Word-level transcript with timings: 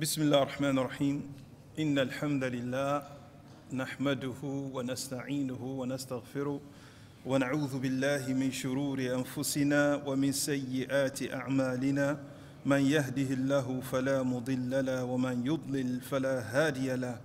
بسم 0.00 0.22
الله 0.22 0.42
الرحمن 0.42 0.78
الرحيم 0.78 1.22
إن 1.78 1.98
الحمد 1.98 2.44
لله 2.44 3.02
نحمده 3.72 4.40
ونستعينه 4.44 5.62
ونستغفره 5.62 6.60
ونعوذ 7.26 7.78
بالله 7.78 8.32
من 8.32 8.52
شرور 8.52 8.98
أنفسنا 9.00 10.02
ومن 10.06 10.32
سيئات 10.32 11.32
أعمالنا 11.34 12.18
من 12.66 12.80
يهده 12.86 13.34
الله 13.34 13.80
فلا 13.80 14.22
مضل 14.22 14.86
له 14.86 15.04
ومن 15.04 15.46
يضلل 15.46 16.00
فلا 16.00 16.40
هادي 16.40 16.94
له 16.96 17.18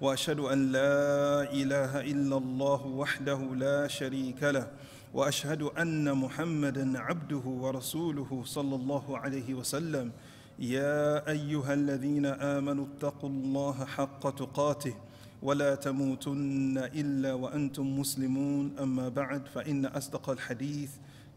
وأشهد 0.00 0.38
أن 0.40 0.72
لا 0.72 1.42
إله 1.52 2.00
إلا 2.00 2.36
الله 2.36 2.86
وحده 2.86 3.40
لا 3.54 3.88
شريك 3.88 4.42
له 4.42 4.70
وأشهد 5.14 5.62
أن 5.62 6.14
محمدا 6.14 6.98
عبده 6.98 7.42
ورسوله 7.46 8.42
صلى 8.46 8.74
الله 8.74 9.18
عليه 9.18 9.54
وسلم 9.54 10.12
يا 10.60 11.28
أيها 11.28 11.74
الذين 11.74 12.26
آمنوا 12.26 12.86
اتقوا 12.86 13.28
الله 13.28 13.84
حق 13.84 14.30
تقاته 14.30 14.94
ولا 15.42 15.74
تموتن 15.74 16.78
إلا 16.78 17.32
وأنتم 17.32 17.98
مسلمون. 17.98 18.78
أما 18.78 19.08
بعد 19.08 19.46
فإن 19.46 19.86
أصدق 19.86 20.30
الحديث 20.30 20.90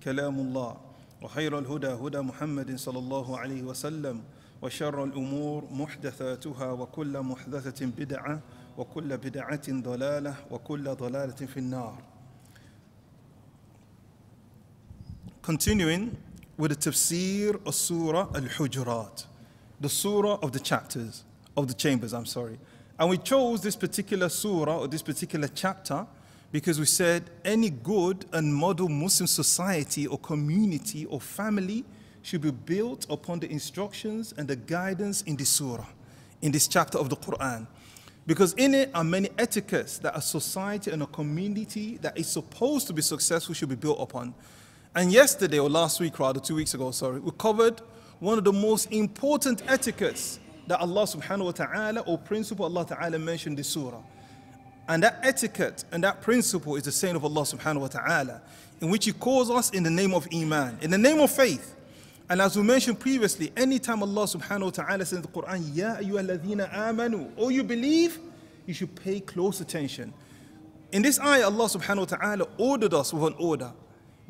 كلام 0.03 0.39
الله 0.39 0.77
وخير 1.21 1.59
الهدى 1.59 1.87
هدى 1.87 2.19
محمد 2.19 2.75
صلى 2.75 2.99
الله 2.99 3.37
عليه 3.39 3.63
وسلم 3.63 4.21
وشر 4.61 5.03
الأمور 5.03 5.67
محدثاتها 5.71 6.71
وكل 6.71 7.19
محدثة 7.21 7.85
بدعة 7.85 8.41
وكل 8.77 9.17
بدعة 9.17 9.67
ضلالة 9.69 10.35
وكل 10.51 10.95
ضلالة 10.95 11.39
في 11.47 11.57
النار. 11.57 12.03
Continuing 15.47 16.32
with 16.57 16.71
the 16.71 16.77
tafsir 16.77 17.59
of 17.65 17.75
Surah 17.75 18.27
Al-Hujurat, 18.35 19.25
the 19.81 19.89
surah 19.89 20.39
of 20.41 20.51
the 20.51 20.59
chapters, 20.59 21.23
of 21.57 21.67
the 21.67 21.73
chambers, 21.73 22.13
I'm 22.13 22.25
sorry. 22.25 22.57
And 22.99 23.09
we 23.09 23.17
chose 23.17 23.61
this 23.61 23.75
particular 23.75 24.29
surah 24.29 24.79
or 24.79 24.87
this 24.87 25.01
particular 25.01 25.47
chapter 25.47 26.05
because 26.51 26.79
we 26.79 26.85
said 26.85 27.31
any 27.43 27.71
good 27.71 28.25
and 28.31 28.53
model 28.53 28.87
Muslim 28.87 29.25
society 29.25 30.05
or 30.05 30.19
community 30.19 31.05
or 31.07 31.19
family 31.19 31.83
should 32.21 32.41
be 32.41 32.51
built 32.51 33.07
upon 33.09 33.39
the 33.39 33.49
instructions 33.49 34.33
and 34.37 34.47
the 34.47 34.55
guidance 34.55 35.23
in 35.23 35.35
this 35.35 35.49
surah, 35.49 35.85
in 36.41 36.51
this 36.51 36.67
chapter 36.67 36.97
of 36.97 37.09
the 37.09 37.15
Quran. 37.15 37.67
Because 38.25 38.53
in 38.53 38.73
it 38.73 38.89
are 38.93 39.03
many 39.03 39.29
etiquettes 39.37 39.97
that 39.97 40.15
a 40.15 40.21
society 40.21 40.91
and 40.91 41.03
a 41.03 41.07
community 41.07 41.97
that 41.97 42.17
is 42.17 42.27
supposed 42.27 42.87
to 42.87 42.93
be 42.93 43.01
successful 43.01 43.53
should 43.53 43.69
be 43.69 43.75
built 43.75 43.99
upon. 43.99 44.33
And 44.95 45.11
yesterday, 45.11 45.57
or 45.57 45.69
last 45.69 45.99
week 45.99 46.19
rather, 46.19 46.39
two 46.39 46.55
weeks 46.55 46.75
ago, 46.75 46.91
sorry, 46.91 47.19
we 47.19 47.31
covered 47.31 47.81
one 48.19 48.37
of 48.37 48.43
the 48.43 48.53
most 48.53 48.91
important 48.91 49.63
etiquettes 49.67 50.39
that 50.67 50.79
Allah 50.79 51.03
subhanahu 51.03 51.45
wa 51.45 51.51
ta'ala 51.51 52.01
or 52.01 52.17
principle 52.17 52.65
Allah 52.65 52.85
ta'ala 52.85 53.17
mentioned 53.17 53.57
the 53.57 53.63
surah. 53.63 54.01
And 54.87 55.01
that 55.01 55.19
etiquette 55.23 55.83
and 55.91 56.03
that 56.03 56.21
principle 56.21 56.75
is 56.75 56.83
the 56.83 56.91
saying 56.91 57.15
of 57.15 57.25
Allah 57.25 57.41
subhanahu 57.41 57.81
wa 57.81 57.87
ta'ala, 57.87 58.41
in 58.81 58.89
which 58.89 59.05
He 59.05 59.13
calls 59.13 59.49
us 59.49 59.71
in 59.71 59.81
the 59.81 59.89
name 59.89 60.13
of 60.13 60.27
Iman, 60.31 60.77
in 60.81 60.91
the 60.91 60.97
name 60.97 61.19
of 61.19 61.31
faith. 61.31 61.75
And 62.29 62.39
as 62.39 62.55
we 62.55 62.61
mentioned 62.61 62.99
previously, 62.99 63.51
anytime 63.57 64.03
Allah 64.03 64.25
subhanahu 64.25 64.65
wa 64.65 64.69
ta'ala 64.69 65.05
says 65.05 65.13
in 65.13 65.21
the 65.23 65.27
Quran, 65.27 65.75
Ya 65.75 65.95
ayyuhalladhina 65.95 66.71
amanu, 66.71 67.31
or 67.35 67.51
you 67.51 67.63
believe, 67.63 68.19
you 68.67 68.75
should 68.75 68.95
pay 68.95 69.19
close 69.19 69.59
attention. 69.59 70.13
In 70.91 71.01
this 71.01 71.19
ayah, 71.19 71.45
Allah 71.45 71.65
subhanahu 71.65 72.11
wa 72.11 72.17
ta'ala 72.17 72.47
ordered 72.59 72.93
us 72.93 73.11
with 73.11 73.23
an 73.23 73.35
order 73.39 73.73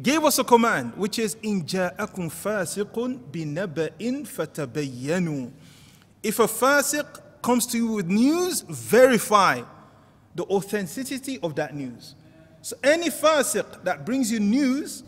gave 0.01 0.23
us 0.23 0.39
a 0.39 0.43
command, 0.43 0.93
which 0.95 1.19
is 1.19 1.35
ja'akum 1.35 2.31
fasiqun 2.31 3.19
binaba'in 3.31 4.25
fatabayyanu. 4.27 5.51
If 6.21 6.39
a 6.39 6.47
fasiq 6.47 7.21
comes 7.41 7.67
to 7.67 7.77
you 7.77 7.87
with 7.87 8.07
news, 8.07 8.61
verify 8.61 9.61
the 10.35 10.43
authenticity 10.43 11.39
of 11.43 11.55
that 11.55 11.75
news. 11.75 12.15
So 12.61 12.77
any 12.83 13.09
fasiq 13.09 13.83
that 13.83 14.05
brings 14.05 14.31
you 14.31 14.39
news, 14.39 15.03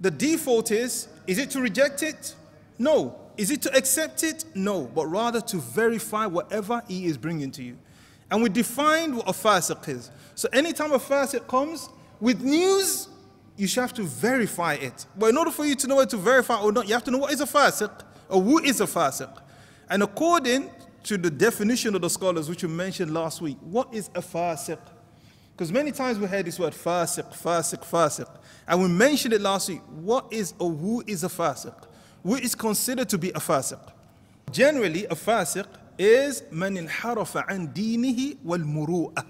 the 0.00 0.10
default 0.10 0.70
is, 0.70 1.08
is 1.26 1.38
it 1.38 1.50
to 1.50 1.60
reject 1.60 2.02
it? 2.02 2.34
No. 2.78 3.18
Is 3.36 3.50
it 3.50 3.62
to 3.62 3.76
accept 3.76 4.22
it? 4.22 4.44
No. 4.54 4.84
But 4.84 5.06
rather 5.06 5.40
to 5.40 5.58
verify 5.58 6.26
whatever 6.26 6.82
he 6.88 7.06
is 7.06 7.18
bringing 7.18 7.50
to 7.52 7.62
you. 7.62 7.76
And 8.30 8.42
we 8.42 8.48
defined 8.48 9.16
what 9.16 9.28
a 9.28 9.32
fasiq 9.32 9.88
is. 9.88 10.10
So 10.34 10.48
anytime 10.52 10.92
a 10.92 10.98
fasiq 10.98 11.46
comes 11.48 11.88
with 12.20 12.40
news, 12.40 13.08
you 13.56 13.66
should 13.66 13.80
have 13.80 13.94
to 13.94 14.02
verify 14.02 14.74
it. 14.74 15.06
But 15.16 15.26
in 15.30 15.36
order 15.36 15.50
for 15.50 15.64
you 15.64 15.74
to 15.76 15.86
know 15.86 15.96
whether 15.96 16.10
to 16.10 16.16
verify 16.16 16.60
or 16.60 16.72
not, 16.72 16.88
you 16.88 16.94
have 16.94 17.04
to 17.04 17.10
know 17.10 17.18
what 17.18 17.32
is 17.32 17.40
a 17.40 17.46
fasiq 17.46 17.90
or 18.28 18.40
who 18.40 18.58
is 18.58 18.80
a 18.80 18.86
fasiq. 18.86 19.30
And 19.88 20.02
according 20.02 20.70
to 21.04 21.18
the 21.18 21.30
definition 21.30 21.94
of 21.94 22.00
the 22.02 22.10
scholars, 22.10 22.48
which 22.48 22.62
we 22.62 22.68
mentioned 22.68 23.12
last 23.12 23.40
week, 23.40 23.58
what 23.60 23.92
is 23.92 24.08
a 24.14 24.20
fasiq? 24.20 24.78
Because 25.52 25.70
many 25.70 25.92
times 25.92 26.18
we 26.18 26.26
heard 26.26 26.46
this 26.46 26.58
word 26.58 26.72
fasiq, 26.72 27.30
fasiq, 27.36 27.84
fasiq. 27.84 28.28
And 28.66 28.82
we 28.82 28.88
mentioned 28.88 29.34
it 29.34 29.40
last 29.40 29.68
week. 29.68 29.82
What 29.88 30.32
is 30.32 30.54
or 30.58 30.70
who 30.70 31.04
is 31.06 31.24
a 31.24 31.28
fasiq? 31.28 31.74
Who 32.22 32.36
is 32.36 32.54
considered 32.54 33.08
to 33.10 33.18
be 33.18 33.30
a 33.30 33.40
fasiq? 33.40 33.80
Generally, 34.50 35.06
a 35.06 35.14
fasiq 35.14 35.66
is 35.98 36.42
man 36.50 36.76
inharafa 36.76 37.44
an 37.48 37.68
dinihi 37.68 38.38
wal 38.42 38.58
muru'ah. 38.58 39.24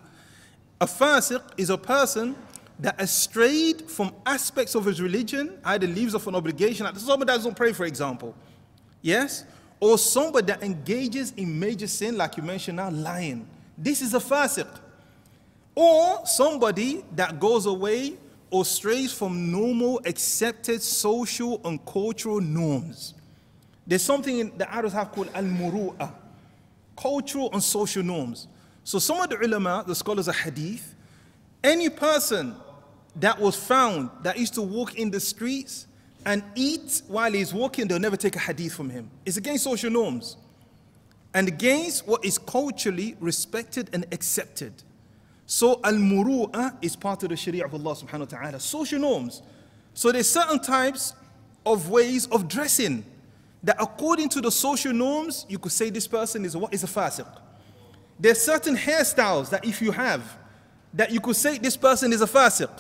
A 0.81 0.87
fasiq 0.87 1.43
is 1.57 1.71
a 1.71 1.79
person 1.79 2.37
that 2.81 3.09
strayed 3.09 3.91
from 3.91 4.13
aspects 4.27 4.75
of 4.75 4.85
his 4.85 5.01
religion, 5.01 5.59
either 5.65 5.87
leaves 5.87 6.15
off 6.15 6.27
an 6.27 6.35
obligation, 6.35 6.85
like 6.85 6.97
somebody 6.97 7.31
that 7.31 7.37
doesn't 7.37 7.55
pray, 7.55 7.73
for 7.73 7.85
example. 7.85 8.35
Yes? 9.01 9.45
Or 9.81 9.99
somebody 9.99 10.47
that 10.47 10.63
engages 10.63 11.33
in 11.37 11.59
major 11.59 11.87
sin, 11.87 12.17
like 12.17 12.37
you 12.37 12.43
mentioned 12.43 12.77
now, 12.77 12.91
lying. 12.91 13.47
This 13.77 14.03
is 14.03 14.15
a 14.15 14.19
fasiq. 14.19 14.69
Or 15.75 16.27
somebody 16.27 17.05
that 17.17 17.41
goes 17.41 17.67
away 17.67 18.15
or 18.51 18.65
strays 18.65 19.13
from 19.13 19.51
normal, 19.51 20.01
accepted 20.05 20.83
social 20.83 21.61
and 21.65 21.85
cultural 21.87 22.41
norms. 22.41 23.15
There's 23.87 24.03
something 24.03 24.39
in 24.39 24.59
the 24.59 24.73
Arabs 24.73 24.93
have 24.93 25.11
called 25.11 25.31
al 25.35 25.45
muru'ah, 25.45 26.13
cultural 26.97 27.51
and 27.53 27.63
social 27.63 28.03
norms. 28.03 28.47
So 28.85 28.99
some 28.99 29.21
of 29.21 29.31
the 29.31 29.39
ulama, 29.41 29.85
the 29.87 29.95
scholars 29.95 30.29
of 30.29 30.37
hadith, 30.37 30.95
any 31.65 31.89
person 31.89 32.57
that 33.17 33.39
was 33.39 33.57
found 33.57 34.11
that 34.23 34.39
used 34.39 34.55
to 34.55 34.63
walk 34.63 34.95
in 34.95 35.11
the 35.11 35.21
streets 35.21 35.87
and 36.25 36.43
eat 36.55 37.03
while 37.09 37.33
he's 37.33 37.53
walking, 37.53 37.89
they'll 37.89 37.99
never 37.99 38.17
take 38.17 38.37
a 38.37 38.39
hadith 38.39 38.75
from 38.75 38.91
him. 38.91 39.11
It's 39.27 39.37
against 39.37 39.65
social 39.65 39.91
norms 39.91 40.37
and 41.35 41.49
against 41.49 42.07
what 42.07 42.25
is 42.25 42.39
culturally 42.39 43.17
respected 43.21 43.91
and 43.93 44.07
accepted. 44.13 44.73
So 45.47 45.81
al 45.85 45.95
muru'ah 45.95 46.77
is 46.83 46.97
part 46.97 47.23
of 47.23 47.31
the 47.31 47.37
sharia 47.37 47.65
of 47.65 47.75
Allah 47.75 47.95
subhanahu 47.97 48.33
wa 48.33 48.39
ta'ala. 48.39 48.61
Social 48.61 48.99
norms. 48.99 49.43
So 49.95 50.13
there's 50.13 50.29
certain 50.29 50.61
types 50.61 51.15
of 51.67 51.91
ways 51.91 52.27
of 52.27 52.49
dressing 52.49 53.05
that 53.63 53.77
according 53.79 54.29
to 54.31 54.41
the 54.41 54.51
social 54.51 54.93
norms, 54.93 55.47
you 55.49 55.59
could 55.59 55.73
say 55.73 55.91
this 55.91 56.07
person 56.07 56.45
is 56.45 56.57
what 56.57 56.73
is 56.73 56.85
a 56.85 56.87
fasiq. 56.87 57.27
There's 58.19 58.41
certain 58.41 58.77
hairstyles 58.77 59.51
that 59.51 59.65
if 59.65 59.81
you 59.83 59.93
have, 59.93 60.39
that 60.95 61.11
you 61.11 61.21
could 61.21 61.37
say 61.37 61.59
this 61.59 61.77
person 61.77 62.13
is 62.13 62.21
a 62.23 62.27
fasiq. 62.27 62.71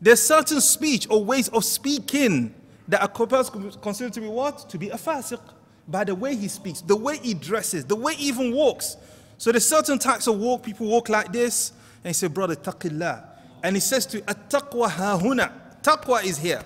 There's 0.00 0.22
certain 0.22 0.60
speech 0.60 1.08
or 1.10 1.24
ways 1.24 1.48
of 1.48 1.64
speaking 1.64 2.54
that 2.88 3.02
a 3.02 3.08
person 3.08 3.72
considered 3.80 4.12
to 4.12 4.20
be 4.20 4.28
what? 4.28 4.68
To 4.70 4.78
be 4.78 4.90
a 4.90 4.96
fasiq. 4.96 5.40
By 5.88 6.04
the 6.04 6.14
way 6.14 6.34
he 6.34 6.48
speaks, 6.48 6.80
the 6.80 6.96
way 6.96 7.18
he 7.18 7.32
dresses, 7.34 7.84
the 7.84 7.96
way 7.96 8.14
he 8.14 8.28
even 8.28 8.52
walks. 8.52 8.96
So 9.38 9.52
there's 9.52 9.66
certain 9.66 9.98
types 9.98 10.26
of 10.26 10.38
walk, 10.38 10.62
people 10.62 10.86
walk 10.86 11.08
like 11.08 11.32
this, 11.32 11.70
and 12.02 12.08
he 12.08 12.12
said, 12.12 12.34
brother, 12.34 12.56
taqillah. 12.56 13.24
And 13.62 13.76
he 13.76 13.80
says 13.80 14.06
to 14.06 14.18
at-taqwa 14.28 14.88
hahuna. 14.88 15.52
Taqwa 15.82 16.24
is 16.24 16.38
here. 16.38 16.62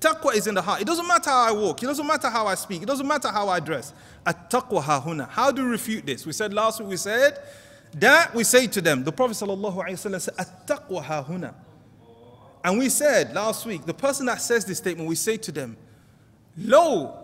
Taqwa 0.00 0.34
is 0.34 0.46
in 0.46 0.54
the 0.54 0.62
heart. 0.62 0.80
It 0.80 0.86
doesn't 0.86 1.06
matter 1.06 1.30
how 1.30 1.48
I 1.48 1.52
walk. 1.52 1.82
It 1.82 1.86
doesn't 1.86 2.06
matter 2.06 2.28
how 2.28 2.46
I 2.46 2.54
speak. 2.54 2.82
It 2.82 2.86
doesn't 2.86 3.06
matter 3.06 3.28
how 3.28 3.48
I 3.48 3.60
dress. 3.60 3.94
At-taqwa 4.26 4.82
hahuna. 4.82 5.28
How 5.28 5.50
do 5.50 5.64
we 5.64 5.70
refute 5.70 6.04
this? 6.04 6.26
We 6.26 6.32
said 6.32 6.52
last 6.52 6.80
week, 6.80 6.88
we 6.88 6.96
said, 6.96 7.38
that 7.94 8.34
we 8.34 8.44
say 8.44 8.66
to 8.68 8.80
them, 8.80 9.04
the 9.04 9.12
Prophet 9.12 9.34
ﷺ 9.34 10.20
said, 10.20 10.34
At-taqwa 10.38 11.04
hahuna. 11.04 11.54
And 12.64 12.78
we 12.78 12.88
said 12.88 13.34
last 13.34 13.66
week, 13.66 13.84
the 13.84 13.94
person 13.94 14.26
that 14.26 14.40
says 14.40 14.64
this 14.64 14.78
statement, 14.78 15.08
we 15.08 15.14
say 15.14 15.36
to 15.36 15.52
them, 15.52 15.76
Lo 16.56 17.18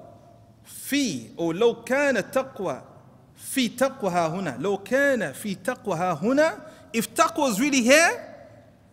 fi 0.65 1.31
or 1.37 1.55
lo 1.55 1.75
kana 1.75 2.23
taqwa 2.23 2.83
fi 3.35 3.69
taqwa 3.69 4.11
hahuna. 4.11 4.61
Lo 4.61 4.79
kana 4.79 5.33
fi 5.35 5.55
taqwa 5.55 5.97
hahuna. 5.97 6.61
If 6.93 7.15
taqwa 7.15 7.51
is 7.51 7.61
really 7.61 7.83
here, 7.83 8.25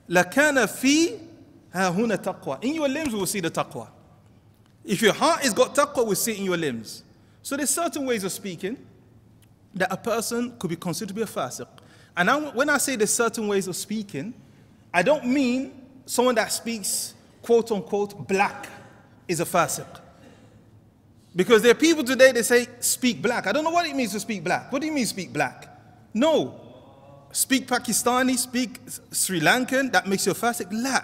la 0.07 0.23
kana 0.23 0.67
fi 0.67 1.19
hahuna 1.73 2.17
taqwa. 2.17 2.63
In 2.63 2.75
your 2.75 2.89
limbs 2.89 3.13
we 3.13 3.19
will 3.19 3.25
see 3.25 3.39
the 3.39 3.51
taqwa. 3.51 3.87
If 4.83 5.01
your 5.01 5.13
heart 5.13 5.41
has 5.41 5.53
got 5.53 5.73
taqwa, 5.73 6.05
we 6.05 6.15
see 6.15 6.33
it 6.33 6.39
in 6.39 6.45
your 6.45 6.57
limbs. 6.57 7.03
So 7.41 7.57
there's 7.57 7.69
certain 7.69 8.05
ways 8.05 8.23
of 8.23 8.31
speaking 8.31 8.77
that 9.75 9.91
a 9.91 9.97
person 9.97 10.53
could 10.57 10.69
be 10.69 10.75
considered 10.75 11.09
to 11.09 11.13
be 11.13 11.21
a 11.21 11.25
fasiq. 11.25 11.67
And 12.17 12.29
I, 12.29 12.39
when 12.39 12.69
I 12.69 12.77
say 12.77 12.95
there's 12.95 13.13
certain 13.13 13.47
ways 13.47 13.67
of 13.67 13.75
speaking, 13.75 14.33
I 14.93 15.03
don't 15.03 15.25
mean 15.25 15.73
someone 16.05 16.35
that 16.35 16.51
speaks 16.51 17.13
quote 17.41 17.71
unquote 17.71 18.27
black 18.27 18.67
is 19.27 19.39
a 19.39 19.45
fasiq. 19.45 19.85
Because 21.35 21.61
there 21.61 21.71
are 21.71 21.75
people 21.75 22.03
today 22.03 22.31
that 22.31 22.45
say, 22.45 22.67
speak 22.79 23.21
black. 23.21 23.45
I 23.45 23.51
don't 23.51 23.65
know 23.65 23.69
what 23.69 23.85
it 23.85 23.95
means 23.95 24.13
to 24.13 24.19
speak 24.21 24.43
black. 24.43 24.71
What 24.71 24.79
do 24.81 24.87
you 24.87 24.93
mean, 24.93 25.05
speak 25.05 25.33
black? 25.33 25.67
No. 26.13 26.61
Speak 27.33 27.67
Pakistani, 27.67 28.37
speak 28.37 28.79
Sri 29.11 29.41
Lankan, 29.41 29.91
that 29.91 30.07
makes 30.07 30.25
you 30.25 30.31
a 30.31 30.35
fasiq. 30.35 30.67
La. 30.71 31.01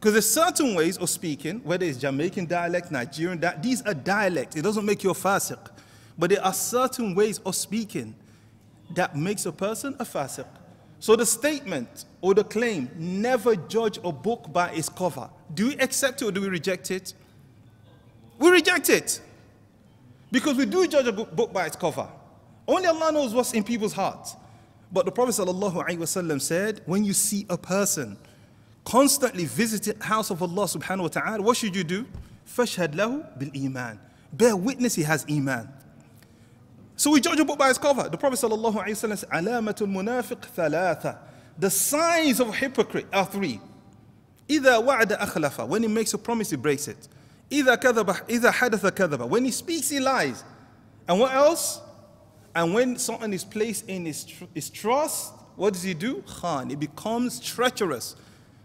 Because 0.00 0.12
there's 0.14 0.30
certain 0.30 0.74
ways 0.74 0.96
of 0.96 1.10
speaking, 1.10 1.60
whether 1.64 1.84
it's 1.84 1.98
Jamaican 1.98 2.46
dialect, 2.46 2.90
Nigerian 2.90 3.38
dialect, 3.38 3.62
these 3.62 3.82
are 3.82 3.92
dialects. 3.92 4.56
It 4.56 4.62
doesn't 4.62 4.84
make 4.86 5.04
you 5.04 5.10
a 5.10 5.14
fasiq. 5.14 5.58
But 6.17 6.29
there 6.29 6.43
are 6.43 6.53
certain 6.53 7.15
ways 7.15 7.39
of 7.39 7.55
speaking 7.55 8.15
that 8.95 9.15
makes 9.15 9.45
a 9.45 9.51
person 9.51 9.95
a 9.99 10.03
fasiq. 10.03 10.45
So 10.99 11.15
the 11.15 11.25
statement 11.25 12.05
or 12.21 12.35
the 12.35 12.43
claim, 12.43 12.89
never 12.95 13.55
judge 13.55 13.99
a 14.03 14.11
book 14.11 14.53
by 14.53 14.69
its 14.69 14.87
cover. 14.87 15.29
Do 15.53 15.69
we 15.69 15.75
accept 15.77 16.21
it 16.21 16.25
or 16.25 16.31
do 16.31 16.41
we 16.41 16.47
reject 16.47 16.91
it? 16.91 17.13
We 18.37 18.51
reject 18.51 18.89
it. 18.89 19.19
Because 20.31 20.57
we 20.57 20.65
do 20.65 20.87
judge 20.87 21.07
a 21.07 21.11
book 21.11 21.51
by 21.51 21.65
its 21.65 21.75
cover. 21.75 22.07
Only 22.67 22.87
Allah 22.87 23.11
knows 23.11 23.33
what's 23.33 23.53
in 23.53 23.63
people's 23.63 23.93
hearts. 23.93 24.35
But 24.91 25.05
the 25.05 25.11
Prophet 25.11 25.31
ﷺ 25.31 26.41
said, 26.41 26.81
when 26.85 27.03
you 27.03 27.13
see 27.13 27.45
a 27.49 27.57
person 27.57 28.17
constantly 28.85 29.45
visiting 29.45 29.99
house 29.99 30.29
of 30.29 30.41
Allah 30.41 30.65
subhanahu 30.65 31.01
wa 31.01 31.07
ta'ala, 31.07 31.41
what 31.41 31.57
should 31.57 31.75
you 31.75 31.83
do? 31.83 32.05
فَاشْهَدْ 32.47 32.93
لَهُ 32.93 33.39
بِالْإِيمَانِ 33.39 33.97
Bear 34.33 34.55
witness 34.55 34.95
he 34.95 35.03
has 35.03 35.25
iman. 35.29 35.69
So 36.95 37.11
we 37.11 37.19
judge 37.19 37.39
a 37.39 37.45
book 37.45 37.57
by 37.57 37.69
its 37.69 37.79
cover. 37.79 38.07
The 38.09 38.17
Prophet 38.17 38.39
ﷺ 38.39 39.17
said, 39.17 39.29
عَلَامَةُ 39.29 39.73
الْمُنَافِقِ 39.73 40.41
ثَلَاثَ 40.55 41.17
The 41.57 41.69
signs 41.69 42.39
of 42.39 42.49
a 42.49 42.51
hypocrite 42.51 43.07
are 43.11 43.25
three. 43.25 43.59
إِذَا 44.47 44.85
وَعْدَ 44.85 45.17
أَخْلَفَ 45.17 45.67
When 45.67 45.81
he 45.81 45.87
makes 45.87 46.13
a 46.13 46.17
promise, 46.17 46.51
he 46.51 46.57
breaks 46.57 46.87
it. 46.87 47.07
إِذَا 47.49 47.77
كَذَبَ 47.77 48.27
إِذَا 48.27 48.51
حَدَثَ 48.51 48.91
كَذَبَ 48.91 49.29
When 49.29 49.45
he 49.45 49.51
speaks, 49.51 49.89
he 49.89 49.99
lies. 49.99 50.43
And 51.07 51.19
what 51.19 51.33
else? 51.33 51.81
And 52.53 52.73
when 52.73 52.97
something 52.97 53.33
is 53.33 53.45
placed 53.45 53.87
in 53.87 54.05
his, 54.05 54.25
tr 54.25 54.43
his 54.53 54.69
trust, 54.69 55.33
what 55.55 55.73
does 55.73 55.83
he 55.83 55.93
do? 55.93 56.23
Khan. 56.27 56.69
It 56.71 56.79
becomes 56.79 57.39
treacherous. 57.39 58.15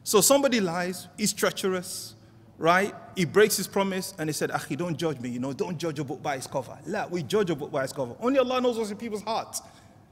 So 0.02 0.20
somebody 0.20 0.61
lies, 0.61 1.08
he's 1.17 1.32
treacherous, 1.32 2.14
right? 2.62 2.94
He 3.16 3.25
breaks 3.25 3.58
his 3.58 3.68
promise 3.68 4.13
and 4.19 4.30
he 4.30 4.34
said, 4.34 4.52
Akhi, 4.52 4.78
don't 4.78 4.96
judge 4.96 5.19
me, 5.19 5.30
you 5.30 5.40
know, 5.40 5.52
don't 5.52 5.80
judge 5.80 5.98
a 5.98 6.04
book 6.04 6.22
by 6.22 6.36
its 6.36 6.46
cover. 6.46 6.78
La, 6.86 7.08
we 7.08 7.24
judge 7.24 7.50
a 7.50 7.56
book 7.56 7.72
by 7.72 7.84
its 7.84 7.92
cover. 7.92 8.13
Only 8.22 8.38
Allah 8.38 8.62
knows 8.62 8.78
what's 8.78 8.92
in 8.92 8.98
people's 8.98 9.24
hearts. 9.24 9.63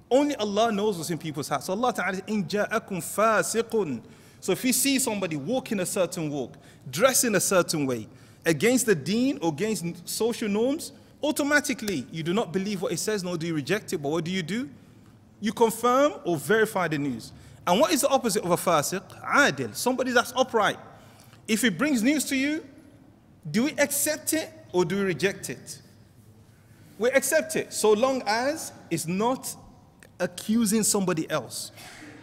Only 0.10 0.36
Allah 0.36 0.72
knows 0.72 0.98
what's 0.98 1.12
in 1.12 1.19
people's 1.19 1.48
hearts. 1.48 1.68
So 1.68 1.74
Allah 1.74 1.94
Ta'ala 1.94 2.19
in 2.25 2.44
ja'akum 2.44 2.98
fasiqun. 2.98 4.01
So 4.42 4.51
if 4.51 4.66
you 4.66 4.74
see 4.74 4.98
somebody 4.98 5.36
walking 5.36 5.80
a 5.80 5.86
certain 5.86 6.31
walk, 6.31 6.56
dressing 6.90 7.36
a 7.36 7.40
certain 7.40 7.86
way, 7.86 8.07
against 8.46 8.88
the 8.88 8.96
deen 8.96 9.38
or 9.44 9.50
against 9.50 10.10
social 10.10 10.50
norms, 10.50 10.92
automatically 11.22 12.07
you 12.12 12.24
do 12.24 12.34
not 12.34 12.51
believe 12.51 12.81
what 12.81 12.92
it 12.92 12.98
says, 12.98 13.24
nor 13.24 13.38
do 13.38 13.46
you 13.46 13.54
reject 13.54 13.94
it. 13.94 14.00
But 14.00 14.10
what 14.10 14.24
do 14.24 14.31
you 14.31 14.42
do? 14.42 14.68
You 15.40 15.54
confirm 15.54 16.13
or 16.24 16.36
verify 16.36 16.88
the 16.88 16.98
news. 16.98 17.31
And 17.68 17.80
what 17.80 17.92
is 17.92 18.01
the 18.01 18.07
opposite 18.07 18.44
of 18.44 18.50
a 18.50 18.56
fasiq? 18.56 19.04
Adil, 19.24 19.75
somebody 19.75 20.12
that's 20.12 20.34
upright. 20.36 20.80
If 21.50 21.63
it 21.63 21.80
brings 21.80 22.04
news 22.04 22.25
to 22.25 22.36
you, 22.36 22.63
do 23.50 23.63
we 23.63 23.72
accept 23.72 24.34
it 24.34 24.54
or 24.72 24.86
do 24.86 24.98
we 24.98 25.01
reject 25.01 25.50
it? 25.50 25.81
We 27.00 27.10
accept 27.10 27.56
it 27.56 27.74
so 27.74 27.92
long 27.92 28.22
as 28.28 28.72
it's 28.92 29.07
not 29.07 29.56
accusing 30.19 30.84
somebody 30.84 31.30
else. 31.31 31.72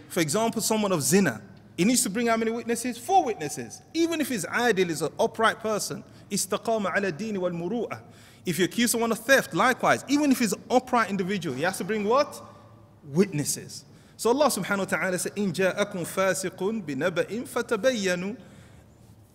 For 0.09 0.21
example, 0.21 0.63
someone 0.63 0.93
of 0.93 1.03
zina. 1.03 1.43
He 1.77 1.85
needs 1.85 2.05
to 2.05 2.11
bring 2.11 2.29
how 2.29 2.37
many 2.37 2.53
witnesses? 2.53 2.99
Four 2.99 3.25
witnesses. 3.25 3.83
Even 3.93 4.21
if 4.21 4.29
his 4.29 4.47
adil 4.47 4.91
is 4.91 5.03
an 5.03 5.11
upright 5.19 5.59
person, 5.59 6.05
istaqama 6.31 6.97
ala 6.97 7.11
dini 7.11 7.39
wal 7.39 7.51
muru'ah. 7.51 8.01
If 8.47 8.61
you 8.61 8.67
accuse 8.67 8.93
someone 8.93 9.11
of 9.11 9.19
theft, 9.19 9.55
likewise, 9.55 10.05
even 10.07 10.31
if 10.31 10.39
he's 10.39 10.53
an 10.53 10.63
upright 10.71 11.11
individual, 11.11 11.57
he 11.57 11.65
has 11.65 11.79
to 11.79 11.85
bring 11.85 12.05
what? 12.05 12.41
Witnesses. 13.07 13.85
So 14.17 14.31
Allah 14.31 14.47
subhanahu 14.47 14.79
wa 14.79 14.85
ta'ala 14.85 15.19
said, 15.19 15.35
إِن 15.35 15.53
جَاءَكُمْ 15.53 16.07
فَاسِقٌ 16.07 16.85
بِنَبَإٍ 16.87 17.49
فَتَبَيَّنُوا 17.49 18.37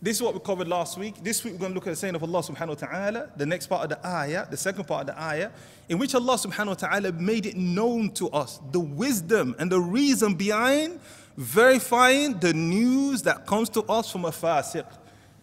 this 0.03 0.15
is 0.15 0.23
what 0.23 0.33
we 0.33 0.39
covered 0.39 0.67
last 0.67 0.97
week. 0.97 1.23
This 1.23 1.43
week 1.43 1.53
we're 1.53 1.59
going 1.59 1.73
to 1.73 1.75
look 1.75 1.85
at 1.85 1.91
the 1.91 1.95
saying 1.95 2.15
of 2.15 2.23
Allah 2.23 2.41
subhanahu 2.41 2.69
wa 2.69 2.73
ta'ala, 2.73 3.29
the 3.37 3.45
next 3.45 3.67
part 3.67 3.83
of 3.83 3.89
the 3.89 4.07
ayah, 4.07 4.47
the 4.49 4.57
second 4.57 4.85
part 4.85 5.01
of 5.01 5.15
the 5.15 5.21
ayah, 5.21 5.51
in 5.89 5.99
which 5.99 6.15
Allah 6.15 6.37
subhanahu 6.37 6.67
wa 6.67 6.73
ta'ala 6.73 7.11
made 7.11 7.45
it 7.45 7.55
known 7.55 8.09
to 8.13 8.27
us 8.31 8.59
the 8.71 8.79
wisdom 8.79 9.55
and 9.59 9.71
the 9.71 9.79
reason 9.79 10.33
behind 10.33 10.99
verifying 11.37 12.39
the 12.39 12.51
news 12.51 13.21
that 13.21 13.45
comes 13.45 13.69
to 13.69 13.83
us 13.83 14.11
from 14.11 14.25
a 14.25 14.31
fasiq. 14.31 14.87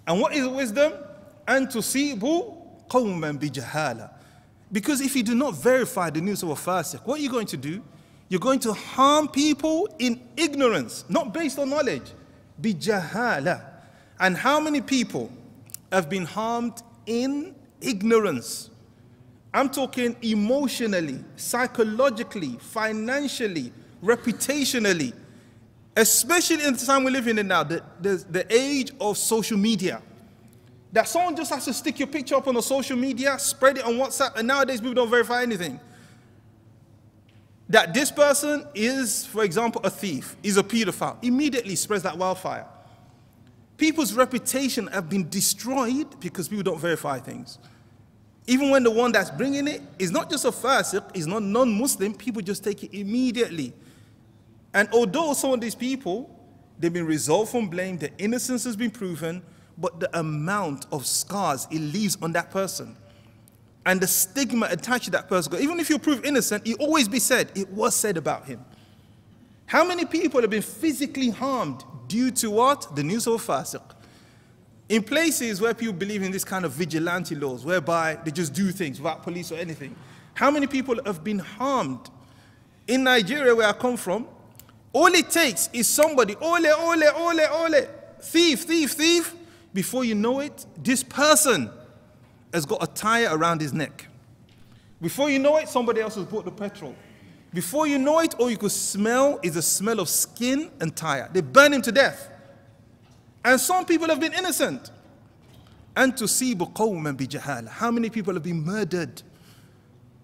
And 0.08 0.20
what 0.20 0.34
is 0.34 0.49
wisdom? 0.49 0.93
And 1.46 1.70
to 1.70 1.81
see 1.81 2.16
qawman 2.16 3.38
bijahala. 3.38 4.11
Because 4.72 5.00
if 5.00 5.14
you 5.14 5.22
do 5.22 5.37
not 5.37 5.54
verify 5.54 6.11
the 6.11 6.20
news 6.20 6.43
of 6.43 6.49
a 6.49 6.54
fasiq, 6.54 7.06
what 7.06 7.20
are 7.20 7.22
you 7.22 7.31
going 7.31 7.46
to 7.46 7.56
do? 7.56 7.81
You're 8.28 8.40
going 8.40 8.58
to 8.61 8.72
harm 8.72 9.28
people 9.28 9.88
in 10.00 10.20
ignorance, 10.37 11.04
not 11.08 11.32
based 11.32 11.61
on 11.61 11.70
knowledge. 11.70 12.11
Bijahala 12.61 13.77
and 14.20 14.37
how 14.37 14.59
many 14.61 14.81
people 14.81 15.31
have 15.93 16.09
been 16.09 16.25
harmed 16.25 16.82
in 17.06 17.55
ignorance? 17.81 18.70
I'm 19.55 19.70
talking 19.70 20.17
emotionally, 20.23 21.25
psychologically, 21.37 22.59
financially, 22.61 23.73
reputationally, 24.03 25.15
especially 25.97 26.65
in 26.65 26.75
the 26.75 26.85
time 26.85 27.05
we're 27.05 27.11
living 27.11 27.38
in 27.38 27.49
now, 27.49 27.65
the, 27.65 27.82
the, 28.00 28.25
the 28.31 28.47
age 28.55 28.93
of 29.00 29.17
social 29.17 29.56
media. 29.56 30.03
That 30.93 31.09
someone 31.09 31.37
just 31.37 31.53
has 31.53 31.64
to 31.67 31.75
stick 31.75 31.99
your 31.99 32.09
picture 32.09 32.35
up 32.35 32.47
on 32.47 32.55
the 32.55 32.62
social 32.62 32.97
media, 32.97 33.38
spread 33.38 33.79
it 33.79 33.85
on 33.85 33.94
WhatsApp, 33.94 34.37
and 34.37 34.49
nowadays 34.49 34.81
people 34.81 34.94
don't 34.94 35.11
verify 35.11 35.43
anything. 35.43 35.79
That 37.69 37.93
this 37.93 38.11
person 38.11 38.67
is, 38.75 39.26
for 39.26 39.44
example, 39.44 39.82
a 39.85 39.91
thief, 39.91 40.37
is 40.43 40.56
a 40.56 40.62
pedophile, 40.62 41.17
immediately 41.23 41.76
spreads 41.76 42.03
that 42.05 42.17
wildfire. 42.17 42.67
People's 43.78 44.12
reputation 44.12 44.88
have 44.88 45.08
been 45.08 45.28
destroyed 45.30 46.20
because 46.20 46.48
people 46.48 46.64
don't 46.64 46.80
verify 46.80 47.19
things. 47.19 47.58
Even 48.46 48.70
when 48.70 48.82
the 48.82 48.90
one 48.90 49.12
that's 49.12 49.30
bringing 49.30 49.66
it 49.66 49.80
is 49.98 50.10
not 50.10 50.28
just 50.28 50.44
a 50.44 50.50
fasiq, 50.50 51.16
is 51.16 51.26
not 51.26 51.42
non-Muslim, 51.42 52.14
people 52.14 52.42
just 52.42 52.62
take 52.62 52.84
it 52.84 52.94
immediately. 52.94 53.72
And 54.75 54.88
although 54.92 55.32
some 55.32 55.52
of 55.52 55.60
these 55.60 55.75
people, 55.75 56.28
they've 56.78 56.92
been 56.92 57.06
resolved 57.06 57.52
from 57.52 57.69
blame, 57.69 57.96
their 57.96 58.10
innocence 58.19 58.64
has 58.64 58.76
been 58.76 58.90
proven, 58.90 59.42
but 59.78 60.00
the 60.00 60.18
amount 60.18 60.87
of 60.92 61.06
scars 61.06 61.66
it 61.70 61.78
leaves 61.78 62.18
on 62.20 62.32
that 62.32 62.50
person 62.50 62.97
and 63.88 64.02
the 64.02 64.06
stigma 64.06 64.66
attached 64.70 65.06
to 65.06 65.11
that 65.12 65.28
person. 65.28 65.54
Even 65.62 65.80
if 65.80 65.88
you 65.88 65.99
prove 65.99 66.23
innocent, 66.23 66.66
it 66.66 66.76
always 66.78 67.08
be 67.08 67.18
said, 67.18 67.50
it 67.54 67.66
was 67.70 67.97
said 67.97 68.18
about 68.18 68.44
him. 68.44 68.62
How 69.64 69.82
many 69.82 70.04
people 70.04 70.42
have 70.42 70.50
been 70.50 70.61
physically 70.61 71.30
harmed 71.30 71.85
due 72.09 72.31
to 72.33 72.50
what? 72.50 72.97
The 72.97 73.03
news 73.03 73.27
of 73.27 73.45
fasiq. 73.47 73.83
In 74.88 75.03
places 75.03 75.61
where 75.61 75.75
people 75.75 75.95
believe 75.95 76.23
in 76.23 76.33
this 76.33 76.45
kind 76.45 76.65
of 76.65 76.73
vigilante 76.73 77.35
laws, 77.35 77.65
whereby 77.65 78.19
they 78.25 78.31
just 78.31 78.55
do 78.55 78.73
things 78.73 78.99
without 78.99 79.23
police 79.23 79.53
or 79.53 79.57
anything, 79.57 79.95
how 80.35 80.50
many 80.50 80.67
people 80.67 80.99
have 81.05 81.23
been 81.23 81.38
harmed? 81.38 82.09
In 82.87 83.05
Nigeria, 83.05 83.55
where 83.55 83.69
I 83.69 83.73
come 83.73 83.99
from, 83.99 84.27
all 84.93 85.09
it 85.09 85.31
takes 85.31 85.69
is 85.73 85.87
somebody, 85.87 86.35
ole, 86.37 86.67
ole, 86.67 87.05
ole, 87.15 87.41
ole, 87.41 87.87
thief, 88.21 88.62
thief, 88.62 88.93
thief, 88.93 89.35
before 89.75 90.05
you 90.05 90.15
know 90.15 90.41
it, 90.41 90.65
this 90.83 91.03
person 91.03 91.71
has 92.53 92.65
got 92.65 92.83
a 92.83 92.87
tire 92.87 93.29
around 93.31 93.61
his 93.61 93.75
neck. 93.75 94.09
Before 95.00 95.29
you 95.31 95.38
know 95.38 95.59
it, 95.59 95.69
somebody 95.69 96.00
else 96.00 96.15
has 96.15 96.25
bought 96.25 96.47
the 96.47 96.50
petrol. 96.50 96.97
Before 97.52 97.87
you 97.87 97.99
know 97.99 98.21
it, 98.21 98.35
all 98.38 98.50
you 98.50 98.59
could 98.59 98.73
smell 98.73 99.40
is 99.43 99.55
the 99.55 99.62
smell 99.62 100.00
of 100.00 100.09
skin 100.09 100.71
and 100.81 100.95
tire. 100.95 101.31
They 101.33 101.40
burn 101.40 101.73
him 101.73 101.83
to 101.83 101.93
death. 101.93 102.28
And 103.45 103.59
some 103.59 103.87
people 103.87 104.09
have 104.09 104.21
been 104.21 104.35
innocent. 104.35 104.90
And 105.97 106.17
to 106.19 106.28
see 106.28 106.55
qawman 106.55 107.17
bi 107.17 107.71
How 107.71 107.90
many 107.90 108.11
people 108.11 108.35
have 108.35 108.43
been 108.43 108.64
murdered? 108.64 109.23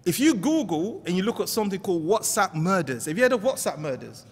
If 0.05 0.19
you 0.19 0.35
Google 0.35 1.01
and 1.05 1.17
you 1.17 1.23
look 1.23 1.39
at 1.39 1.49
something 1.49 1.79
called 1.79 2.05
WhatsApp 2.05 2.53
murders, 2.53 3.05
have 3.05 3.17
you 3.17 3.23
heard 3.23 3.33
of 3.33 3.41
WhatsApp 3.41 3.79
murders? 3.79 4.23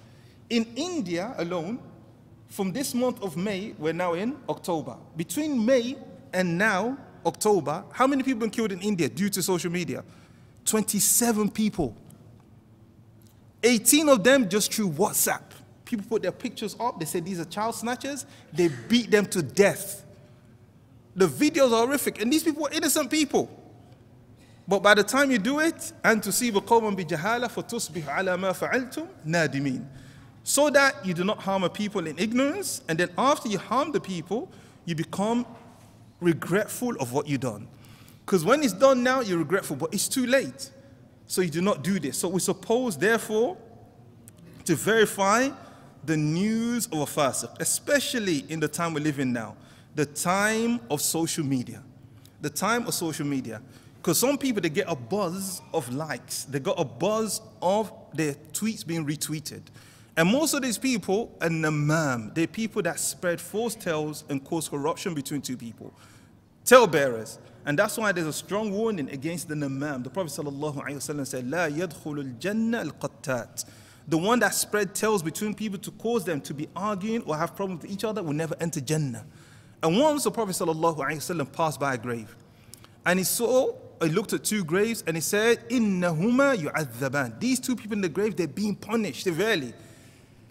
In 0.49 0.65
India 0.75 1.33
alone, 1.39 1.79
from 2.47 2.71
this 2.71 2.93
month 2.93 3.21
of 3.23 3.35
May, 3.35 3.73
we're 3.79 3.93
now 3.93 4.13
in 4.13 4.37
October. 4.47 4.95
Between 5.17 5.65
May 5.65 5.97
and 6.31 6.55
now, 6.55 6.95
October, 7.25 7.83
how 7.91 8.05
many 8.05 8.21
people 8.21 8.35
have 8.35 8.39
been 8.41 8.49
killed 8.51 8.71
in 8.71 8.81
India 8.81 9.09
due 9.09 9.29
to 9.29 9.41
social 9.41 9.71
media? 9.71 10.03
27 10.65 11.49
people. 11.49 11.97
18 13.63 14.09
of 14.09 14.23
them 14.23 14.49
just 14.49 14.73
through 14.73 14.89
WhatsApp. 14.89 15.41
People 15.85 16.05
put 16.07 16.21
their 16.21 16.31
pictures 16.31 16.75
up. 16.79 16.99
They 16.99 17.05
said 17.05 17.25
these 17.25 17.39
are 17.39 17.45
child 17.45 17.75
snatchers. 17.75 18.25
They 18.51 18.69
beat 18.89 19.11
them 19.11 19.25
to 19.27 19.41
death. 19.41 20.03
The 21.15 21.27
videos 21.27 21.71
are 21.71 21.85
horrific. 21.85 22.21
And 22.21 22.31
these 22.31 22.43
people 22.43 22.67
are 22.67 22.71
innocent 22.71 23.09
people. 23.09 23.49
But 24.67 24.79
by 24.79 24.93
the 24.93 25.03
time 25.03 25.29
you 25.29 25.37
do 25.39 25.59
it, 25.59 25.91
and 26.03 26.23
to 26.23 26.31
see 26.31 26.51
qawman 26.51 26.95
bi 26.95 27.03
jahala 27.03 27.49
fatusbih 27.49 28.07
ala 28.17 28.37
ma 28.37 28.53
fa'altum 28.53 29.07
nadimin. 29.25 29.85
So 30.43 30.69
that 30.69 31.05
you 31.05 31.13
do 31.13 31.23
not 31.23 31.39
harm 31.39 31.63
a 31.63 31.69
people 31.69 32.07
in 32.07 32.17
ignorance, 32.17 32.81
and 32.87 32.97
then 32.97 33.09
after 33.17 33.49
you 33.49 33.57
harm 33.57 33.91
the 33.91 33.99
people, 33.99 34.51
you 34.85 34.95
become 34.95 35.45
regretful 36.19 36.95
of 36.99 37.13
what 37.13 37.27
you 37.27 37.37
done. 37.37 37.67
Because 38.25 38.45
when 38.45 38.63
it's 38.63 38.73
done 38.73 39.03
now, 39.03 39.19
you're 39.19 39.37
regretful, 39.37 39.75
but 39.75 39.93
it's 39.93 40.07
too 40.07 40.25
late. 40.25 40.71
So 41.27 41.41
you 41.41 41.49
do 41.49 41.61
not 41.61 41.83
do 41.83 41.99
this. 41.99 42.17
So 42.17 42.27
we 42.27 42.39
suppose, 42.39 42.97
therefore, 42.97 43.57
to 44.65 44.75
verify 44.75 45.49
the 46.05 46.17
news 46.17 46.87
of 46.87 46.99
a 46.99 47.05
fasiq, 47.05 47.59
especially 47.59 48.45
in 48.49 48.59
the 48.59 48.67
time 48.67 48.93
we 48.93 49.01
live 49.01 49.19
in 49.19 49.31
now, 49.33 49.55
the 49.95 50.05
time 50.05 50.79
of 50.89 51.01
social 51.01 51.45
media. 51.45 51.81
The 52.41 52.49
time 52.49 52.87
of 52.87 52.93
social 52.93 53.25
media. 53.25 53.61
Because 54.01 54.19
some 54.19 54.37
people, 54.37 54.61
they 54.61 54.69
get 54.69 54.87
a 54.89 54.95
buzz 54.95 55.61
of 55.73 55.91
likes. 55.93 56.43
They 56.43 56.59
got 56.59 56.77
a 56.77 56.83
buzz 56.83 57.41
of 57.61 57.91
their 58.13 58.33
tweets 58.51 58.85
being 58.85 59.05
retweeted. 59.05 59.61
And 60.17 60.29
most 60.29 60.53
of 60.53 60.61
these 60.61 60.77
people 60.77 61.35
are 61.41 61.47
namam. 61.47 62.35
They're 62.35 62.45
people 62.45 62.81
that 62.81 62.99
spread 62.99 63.39
false 63.39 63.75
tales 63.75 64.25
and 64.29 64.43
cause 64.43 64.67
corruption 64.67 65.13
between 65.13 65.41
two 65.41 65.57
people. 65.57 65.93
Talebearers. 66.65 67.39
And 67.65 67.79
that's 67.79 67.97
why 67.97 68.11
there's 68.11 68.27
a 68.27 68.33
strong 68.33 68.71
warning 68.71 69.09
against 69.09 69.47
the 69.47 69.55
namam. 69.55 70.03
The 70.03 70.09
Prophet 70.09 70.31
ﷺ 70.31 71.27
said, 71.27 71.49
La 71.49 71.67
yadkhulul 71.67 72.37
jannah 72.39 72.79
al-qattat. 72.79 73.65
The 74.07 74.17
one 74.17 74.39
that 74.39 74.53
spread 74.53 74.93
tales 74.93 75.23
between 75.23 75.53
people 75.53 75.79
to 75.79 75.91
cause 75.91 76.25
them 76.25 76.41
to 76.41 76.53
be 76.53 76.67
arguing 76.75 77.21
or 77.23 77.37
have 77.37 77.55
problems 77.55 77.83
with 77.83 77.91
each 77.91 78.03
other 78.03 78.21
will 78.21 78.33
never 78.33 78.55
enter 78.59 78.81
Jannah. 78.81 79.25
And 79.81 79.97
once 79.97 80.25
the 80.25 80.31
Prophet 80.31 80.55
ﷺ 80.55 81.53
passed 81.53 81.79
by 81.79 81.93
a 81.93 81.97
grave, 81.97 82.35
and 83.05 83.17
he 83.17 83.23
saw, 83.25 83.73
he 84.01 84.09
looked 84.09 84.33
at 84.33 84.43
two 84.43 84.65
graves, 84.65 85.03
and 85.07 85.15
he 85.15 85.21
said, 85.21 85.69
"Innahuma 85.69 86.57
yu'adhaban." 86.57 87.39
These 87.39 87.61
two 87.61 87.75
people 87.75 87.93
in 87.93 88.01
the 88.01 88.09
grave, 88.09 88.35
they're 88.35 88.47
being 88.47 88.75
punished 88.75 89.23
severely, 89.23 89.73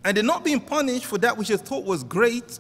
and 0.05 0.17
they're 0.17 0.25
not 0.25 0.45
being 0.45 0.61
punished 0.61 1.05
for 1.05 1.19
that 1.19 1.37
which 1.37 1.49
they 1.49 1.57
thought 1.57 1.85
was 1.85 2.05
great, 2.05 2.59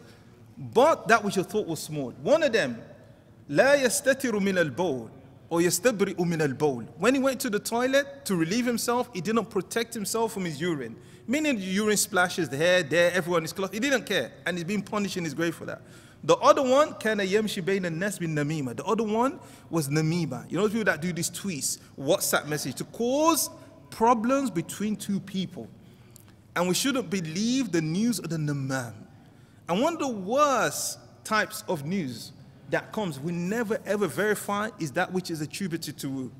but 0.58 1.08
that 1.08 1.24
which 1.24 1.36
they 1.36 1.42
thought 1.42 1.66
was 1.66 1.80
small. 1.80 2.10
One 2.22 2.42
of 2.42 2.52
them, 2.52 2.78
لا 3.49 3.75
يستتر 3.75 4.39
من 4.39 4.57
البول 4.57 5.09
or 5.49 5.61
يستبرئ 5.61 6.15
من 6.19 6.41
البول. 6.41 6.87
When 6.97 7.15
he 7.15 7.21
went 7.21 7.39
to 7.41 7.49
the 7.49 7.59
toilet 7.59 8.25
to 8.25 8.35
relieve 8.35 8.65
himself, 8.65 9.09
he 9.13 9.21
didn't 9.21 9.49
protect 9.49 9.93
himself 9.93 10.33
from 10.33 10.45
his 10.45 10.59
urine. 10.59 10.95
Meaning 11.27 11.57
the 11.57 11.63
urine 11.63 11.97
splashes 11.97 12.49
here, 12.49 12.83
there, 12.83 13.11
everyone 13.13 13.43
is 13.43 13.53
close. 13.53 13.69
He 13.71 13.79
didn't 13.79 14.05
care, 14.05 14.31
and 14.45 14.57
he's 14.57 14.63
being 14.63 14.81
punished 14.81 15.17
in 15.17 15.23
his 15.23 15.33
grave 15.33 15.55
for 15.55 15.65
that. 15.65 15.81
The 16.23 16.35
other 16.37 16.63
one, 16.63 16.93
kana 16.95 17.23
yamshi 17.23 17.61
bayna 17.63 17.93
nas 17.93 18.17
bin 18.17 18.35
namima. 18.35 18.75
The 18.75 18.83
other 18.85 19.03
one 19.03 19.39
was 19.69 19.87
namima. 19.87 20.49
You 20.49 20.57
know 20.57 20.67
people 20.67 20.85
that 20.85 21.01
do 21.01 21.13
these 21.13 21.29
tweets, 21.29 21.79
WhatsApp 21.97 22.47
message 22.47 22.75
to 22.75 22.83
cause 22.85 23.49
problems 23.89 24.49
between 24.49 24.95
two 24.95 25.19
people. 25.19 25.67
And 26.55 26.67
we 26.67 26.73
shouldn't 26.73 27.09
believe 27.09 27.71
the 27.71 27.81
news 27.81 28.19
of 28.19 28.29
the 28.29 28.37
namam. 28.37 28.93
And 29.69 29.81
one 29.81 29.93
of 29.93 29.99
the 29.99 30.07
worst 30.07 30.99
types 31.23 31.63
of 31.67 31.85
news 31.85 32.31
that 32.72 32.90
comes, 32.90 33.20
we 33.20 33.32
never 33.32 33.78
ever 33.86 34.06
verify, 34.06 34.70
is 34.80 34.92
that 34.92 35.12
which 35.12 35.30
is 35.30 35.40
attributed 35.40 35.98
to 35.98 36.08
who? 36.08 36.32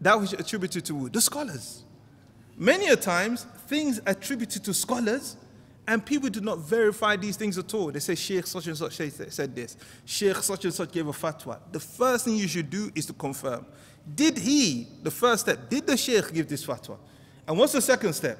That 0.00 0.20
which 0.20 0.34
is 0.34 0.40
attributed 0.40 0.84
to? 0.86 1.08
The 1.08 1.20
scholars. 1.20 1.84
Many 2.58 2.88
a 2.88 2.96
times, 2.96 3.46
things 3.66 4.00
attributed 4.04 4.62
to 4.64 4.74
scholars, 4.74 5.36
and 5.88 6.04
people 6.04 6.28
do 6.28 6.40
not 6.42 6.58
verify 6.58 7.16
these 7.16 7.36
things 7.36 7.56
at 7.56 7.72
all. 7.72 7.90
They 7.90 7.98
say, 7.98 8.14
Sheikh 8.14 8.46
such 8.46 8.66
and 8.66 8.76
such 8.76 8.94
said 8.94 9.56
this, 9.56 9.76
Sheikh 10.04 10.36
such 10.36 10.66
and 10.66 10.74
such 10.74 10.92
gave 10.92 11.06
a 11.06 11.12
fatwa. 11.12 11.58
The 11.72 11.80
first 11.80 12.26
thing 12.26 12.36
you 12.36 12.46
should 12.46 12.68
do 12.68 12.92
is 12.94 13.06
to 13.06 13.14
confirm. 13.14 13.64
Did 14.14 14.36
he, 14.36 14.86
the 15.02 15.10
first 15.10 15.44
step, 15.44 15.70
did 15.70 15.86
the 15.86 15.96
Sheikh 15.96 16.32
give 16.32 16.48
this 16.48 16.64
fatwa? 16.64 16.98
And 17.48 17.56
what's 17.58 17.72
the 17.72 17.80
second 17.80 18.12
step? 18.12 18.38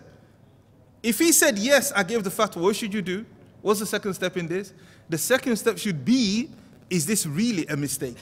If 1.03 1.19
he 1.19 1.33
said, 1.33 1.59
Yes, 1.59 1.91
I 1.93 2.03
gave 2.03 2.23
the 2.23 2.31
fatwa, 2.31 2.61
what 2.61 2.77
should 2.77 2.93
you 2.93 3.03
do? 3.03 3.25
What's 3.63 3.81
the 3.81 3.87
second 3.87 4.15
step 4.15 4.37
in 4.37 4.47
this? 4.49 4.75
The 5.09 5.19
second 5.19 5.57
step 5.57 5.79
should 5.79 6.05
be, 6.05 6.51
Is 6.91 7.07
this 7.07 7.25
really 7.25 7.67
a 7.69 7.77
mistake? 7.77 8.19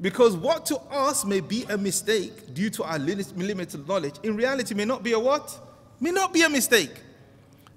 Because 0.00 0.36
what 0.36 0.66
to 0.66 0.78
us 0.90 1.24
may 1.24 1.40
be 1.40 1.64
a 1.68 1.78
mistake 1.78 2.52
due 2.52 2.70
to 2.70 2.82
our 2.82 2.98
limited 2.98 3.86
knowledge, 3.86 4.14
in 4.24 4.36
reality 4.36 4.74
may 4.74 4.84
not 4.84 5.04
be 5.04 5.12
a 5.12 5.18
what? 5.18 5.56
May 6.00 6.10
not 6.10 6.32
be 6.32 6.42
a 6.42 6.48
mistake. 6.48 6.90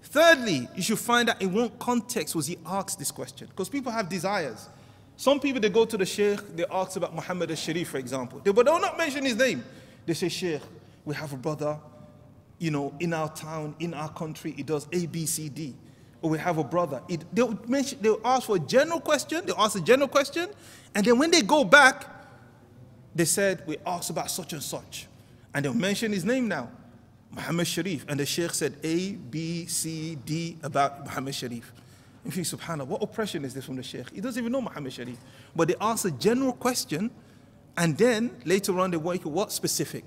Thirdly, 0.04 0.68
you 0.76 0.82
should 0.82 1.00
find 1.00 1.30
out 1.30 1.42
in 1.42 1.54
what 1.54 1.78
context 1.78 2.36
was 2.36 2.48
he 2.48 2.58
asked 2.66 2.98
this 2.98 3.12
question. 3.12 3.48
Because 3.48 3.70
people 3.70 3.92
have 3.92 4.10
desires. 4.10 4.68
Some 5.16 5.40
people, 5.40 5.62
they 5.62 5.70
go 5.70 5.86
to 5.86 5.98
the 5.98 6.06
sheikh, 6.06 6.40
they 6.56 6.66
ask 6.72 6.98
about 6.98 7.14
Muhammad 7.14 7.52
al-Sharif, 7.52 7.90
for 7.90 8.00
example. 8.00 8.42
They, 8.44 8.52
but 8.52 8.66
they 8.66 8.72
will 8.72 8.80
not 8.80 8.98
mention 8.98 9.24
his 9.24 9.36
name. 9.36 9.64
They 10.06 10.16
say, 10.16 10.30
Sheikh, 10.30 10.62
we 11.06 11.14
have 11.14 11.32
a 11.32 11.38
brother, 11.38 11.78
you 12.58 12.72
know, 12.72 12.94
in 13.00 13.14
our 13.14 13.30
town, 13.30 13.76
in 13.80 13.94
our 13.94 14.10
country, 14.10 14.52
he 14.52 14.64
does 14.64 14.88
A, 14.92 15.06
B, 15.06 15.28
C, 15.28 15.50
D. 15.50 15.76
We 16.22 16.38
have 16.38 16.60
a 16.60 16.64
brother. 16.64 17.02
It, 17.08 17.24
they'll, 17.34 17.58
mention, 17.68 17.98
they'll 18.02 18.22
ask 18.24 18.46
for 18.46 18.56
a 18.56 18.60
general 18.60 19.00
question, 19.00 19.46
they'll 19.46 19.56
ask 19.58 19.76
a 19.76 19.82
general 19.82 20.08
question, 20.08 20.50
and 20.94 21.06
then 21.06 21.18
when 21.18 21.32
they 21.32 21.42
go 21.42 21.64
back, 21.64 22.06
they 23.16 23.26
said, 23.26 23.64
we 23.66 23.78
asked 23.86 24.10
about 24.10 24.30
such 24.30 24.54
and 24.54 24.62
such. 24.62 25.08
And 25.54 25.66
they'll 25.66 25.74
mention 25.74 26.12
his 26.12 26.24
name 26.24 26.48
now, 26.48 26.70
Muhammad 27.32 27.68
Sharif. 27.68 28.06
And 28.08 28.20
the 28.20 28.26
sheikh 28.26 28.52
said 28.52 28.76
A, 28.84 29.14
B, 29.14 29.66
C, 29.66 30.16
D 30.16 30.58
about 30.64 31.06
Muhammad 31.06 31.36
Sharif. 31.36 31.74
And 32.24 32.36
you 32.36 32.44
subhanAllah, 32.44 32.86
what 32.86 33.02
oppression 33.02 33.44
is 33.44 33.54
this 33.54 33.66
from 33.66 33.76
the 33.76 33.84
sheikh? 33.84 34.12
He 34.12 34.22
doesn't 34.22 34.40
even 34.40 34.52
know 34.52 34.62
Muhammad 34.62 34.94
Sharif. 34.94 35.18
But 35.56 35.70
they 35.70 35.76
ask 35.82 36.06
a 36.06 36.12
general 36.12 36.54
question, 36.54 37.10
and 37.76 37.98
then 37.98 38.40
later 38.46 38.80
on 38.80 38.92
they 38.92 38.98
want 38.98 39.26
what 39.26 39.52
specific. 39.52 40.06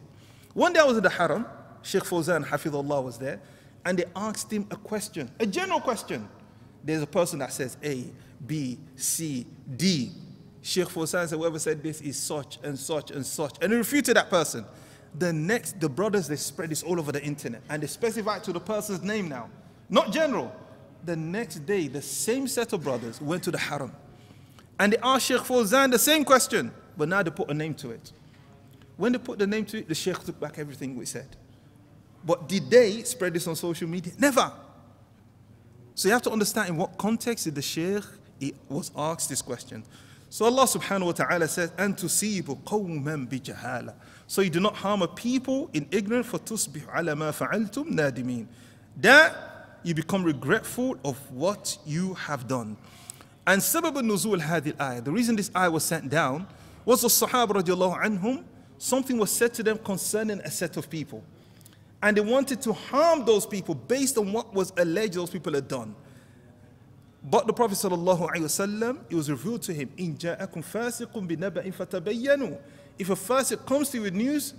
One 0.55 0.73
day 0.73 0.81
I 0.81 0.85
was 0.85 0.97
at 0.97 1.03
the 1.03 1.11
haram, 1.11 1.45
Sheikh 1.83 2.05
Fawzan 2.05 2.47
Hafidullah 2.47 3.03
was 3.03 3.19
there, 3.19 3.41
and 3.85 3.99
they 3.99 4.05
asked 4.17 4.53
him 4.53 4.67
a 4.71 4.77
question, 4.77 5.31
a 5.39 5.47
general 5.47 5.81
question. 5.81 6.29
There's 6.83 7.03
a 7.03 7.07
person 7.07 7.39
that 7.39 7.53
says 7.53 7.77
A, 7.83 8.05
B, 8.47 8.79
C, 8.97 9.47
D. 9.77 10.13
Sheikh 10.61 10.89
Fawzan 10.89 11.29
said, 11.29 11.39
whoever 11.39 11.59
said 11.59 11.83
this 11.83 12.01
is 12.01 12.19
such 12.19 12.59
and 12.63 12.79
such 12.79 13.11
and 13.11 13.25
such. 13.25 13.57
And 13.63 13.71
he 13.73 13.79
refuted 13.79 14.17
that 14.17 14.31
person. 14.31 14.65
The 15.19 15.33
next, 15.33 15.79
the 15.79 15.89
brothers, 15.89 16.27
they 16.27 16.37
spread 16.37 16.71
this 16.71 16.83
all 16.83 16.99
over 16.99 17.13
the 17.13 17.23
internet 17.23 17.63
and 17.69 17.83
they 17.83 17.87
specify 17.87 18.39
to 18.41 18.53
the 18.53 18.61
person's 18.61 19.03
name 19.03 19.29
now, 19.29 19.49
not 19.89 20.11
general. 20.11 20.55
The 21.05 21.17
next 21.17 21.67
day, 21.67 21.87
the 21.89 22.03
same 22.03 22.49
set 22.49 22.73
of 22.73 22.83
brothers 22.83 23.21
went 23.21 23.43
to 23.45 23.51
the 23.51 23.59
haram 23.59 23.93
and 24.81 24.93
they 24.93 24.99
asked 25.03 25.27
Sheikh 25.27 25.43
Fawzan 25.43 25.91
the 25.93 25.99
same 25.99 26.25
question, 26.25 26.73
but 26.97 27.09
now 27.09 27.23
they 27.23 27.31
put 27.31 27.51
a 27.51 27.55
name 27.55 27.75
to 27.75 27.91
it. 27.91 28.13
When 28.97 29.13
they 29.13 29.19
put 29.19 29.39
the 29.39 29.47
name 29.47 29.67
to 29.67 29.79
it, 29.79 29.89
the 29.89 29.95
Sheikh 29.95 30.19
took 30.21 30.39
back 30.41 30.59
everything 30.59 30.97
we 30.97 31.07
said. 31.07 31.37
But 32.25 32.49
did 32.49 32.71
they 32.71 33.03
spread 33.03 33.35
this 33.35 33.47
on 33.47 33.57
social 33.57 33.89
media? 33.89 34.13
Never. 34.19 34.51
So 35.95 36.09
you 36.09 36.13
have 36.13 36.23
to 36.23 36.31
understand 36.31 36.71
in 36.71 36.77
what 36.77 36.97
context 36.99 37.45
did 37.45 37.55
the 37.55 37.63
Sheikh 37.63 38.03
was 38.69 38.91
asked 38.97 39.29
this 39.29 39.43
question. 39.43 39.85
So 40.31 40.47
Allah 40.47 40.65
subhanahu 40.65 41.07
wa 41.07 41.13
ta'ala 41.13 41.47
says, 41.47 41.71
and 41.79 41.97
to 41.99 42.07
tusibu 42.07 42.61
qawman 42.65 43.29
bijahala. 43.29 43.95
So 44.27 44.43
you 44.43 44.51
do 44.51 44.59
not 44.59 44.75
harm 44.75 45.03
a 45.03 45.07
people 45.07 45.71
in 45.73 45.87
ignorance 45.93 46.27
for 46.27 46.39
tusbih 46.39 46.83
ala 46.93 47.15
ma 47.15 47.31
fa'altum 47.31 47.93
nadimin. 47.93 48.47
That 48.97 49.79
you 49.85 49.95
become 49.95 50.25
regretful 50.25 50.97
of 51.05 51.31
what 51.31 51.79
you 51.87 52.15
have 52.15 52.49
done. 52.49 52.77
And 53.47 53.61
sabab 53.61 53.95
nuzul 53.95 54.41
hadhi 54.41 54.75
ayah, 54.81 55.03
the 55.03 55.13
reason 55.13 55.37
this 55.37 55.51
ayah 55.55 55.71
was 55.71 55.85
sent 55.85 56.09
down 56.11 56.47
was 56.85 57.03
the 57.03 57.09
Sahaba 57.09 57.63
radiallahu 57.63 58.03
anhum, 58.03 58.43
something 58.79 59.17
was 59.19 59.31
said 59.31 59.55
to 59.55 59.63
them 59.63 59.79
concerning 59.79 60.41
a 60.41 60.51
set 60.51 60.77
of 60.77 60.91
people 60.91 61.23
And 62.04 62.16
they 62.16 62.22
wanted 62.22 62.62
to 62.62 62.74
harm 62.74 63.26
those 63.26 63.46
people 63.46 63.76
based 63.76 64.18
on 64.18 64.32
what 64.32 64.54
was 64.54 64.72
alleged 64.78 65.16
those 65.16 65.30
people 65.30 65.54
had 65.54 65.68
done. 65.68 65.96
But 67.22 67.48
the 67.48 67.54
Prophet 67.54 67.76
ﷺ, 67.76 68.98
it 69.10 69.16
was 69.16 69.30
revealed 69.30 69.62
to 69.64 69.74
him, 69.74 69.90
إِن 69.98 70.18
جَاءَكُمْ 70.18 70.64
فَاسِقٌ 70.64 71.12
بِنَبَإٍ 71.12 71.74
فَتَبَيَّنُوا 71.74 72.58
If 72.98 73.10
a 73.10 73.16
fasiq 73.16 73.66
comes 73.66 73.90
to 73.90 73.98
you 73.98 74.04
with 74.04 74.14
news, 74.14 74.54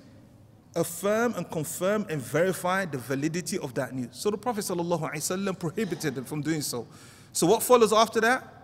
affirm 0.77 1.35
and 1.35 1.50
confirm 1.50 2.07
and 2.11 2.21
verify 2.21 2.85
the 2.85 2.99
validity 2.99 3.59
of 3.59 3.73
that 3.75 3.95
news. 3.95 4.11
So 4.12 4.31
the 4.31 4.37
Prophet 4.37 4.65
ﷺ 4.65 5.59
prohibited 5.59 6.15
them 6.15 6.25
from 6.25 6.43
doing 6.43 6.61
so. 6.61 6.87
So 7.33 7.47
what 7.47 7.62
follows 7.62 7.93
after 7.93 8.21
that? 8.21 8.57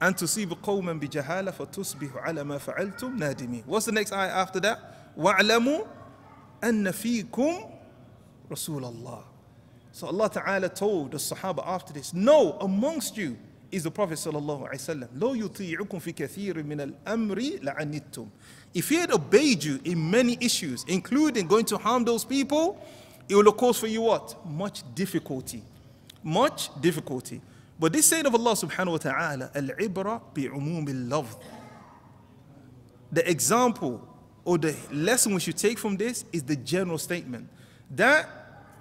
أن 0.00 0.14
تصيب 0.14 0.56
قوما 0.62 0.92
بجهالة 0.98 1.50
فتصبح 1.50 2.16
على 2.16 2.44
ما 2.44 2.58
فعلتم 2.58 3.18
نادمين. 3.18 3.64
What's 3.66 3.86
the 3.86 3.92
next 3.92 4.12
ayah 4.12 4.30
after 4.30 4.60
that? 4.60 5.14
وَاعْلَمُوا 5.18 5.86
أَنَّ 6.62 6.88
فِيكُمْ 6.88 7.73
رسول 8.50 8.84
الله. 8.84 9.22
So 9.92 10.06
Allah 10.06 10.30
Ta'ala 10.30 10.68
told 10.68 11.12
the 11.12 11.18
Sahaba 11.18 11.66
after 11.66 11.92
this, 11.92 12.14
No, 12.14 12.52
amongst 12.60 13.16
you 13.16 13.36
is 13.70 13.84
the 13.84 13.90
Prophet 13.90 14.14
Sallallahu 14.14 14.68
Alaihi 14.70 15.08
Wasallam. 15.08 15.08
لو 15.18 15.34
يطيعكم 15.34 16.00
في 16.00 16.12
كثير 16.12 16.62
من 16.64 16.80
الأمر 16.80 17.60
لعنتم. 17.62 18.28
If 18.74 18.88
he 18.88 18.96
had 18.96 19.10
obeyed 19.12 19.64
you 19.64 19.80
in 19.84 20.10
many 20.10 20.38
issues, 20.40 20.84
including 20.86 21.46
going 21.46 21.64
to 21.66 21.78
harm 21.78 22.04
those 22.04 22.24
people, 22.24 22.84
it 23.28 23.34
will 23.34 23.52
cause 23.52 23.78
for 23.78 23.86
you 23.86 24.02
what? 24.02 24.36
Much 24.46 24.82
difficulty. 24.94 25.62
Much 26.22 26.70
difficulty. 26.80 27.40
But 27.78 27.92
this 27.92 28.06
saying 28.06 28.26
of 28.26 28.34
Allah 28.34 28.52
subhanahu 28.52 28.92
wa 28.92 28.96
ta'ala, 28.98 29.50
al-ibra 29.54 30.20
bi-umum 30.34 30.88
al-lafz. 30.88 31.36
The 33.10 33.28
example 33.28 34.06
or 34.44 34.58
the 34.58 34.76
lesson 34.92 35.34
we 35.34 35.40
should 35.40 35.56
take 35.56 35.78
from 35.78 35.96
this 35.96 36.24
is 36.32 36.42
the 36.42 36.56
general 36.56 36.98
statement. 36.98 37.48
That 37.91 38.29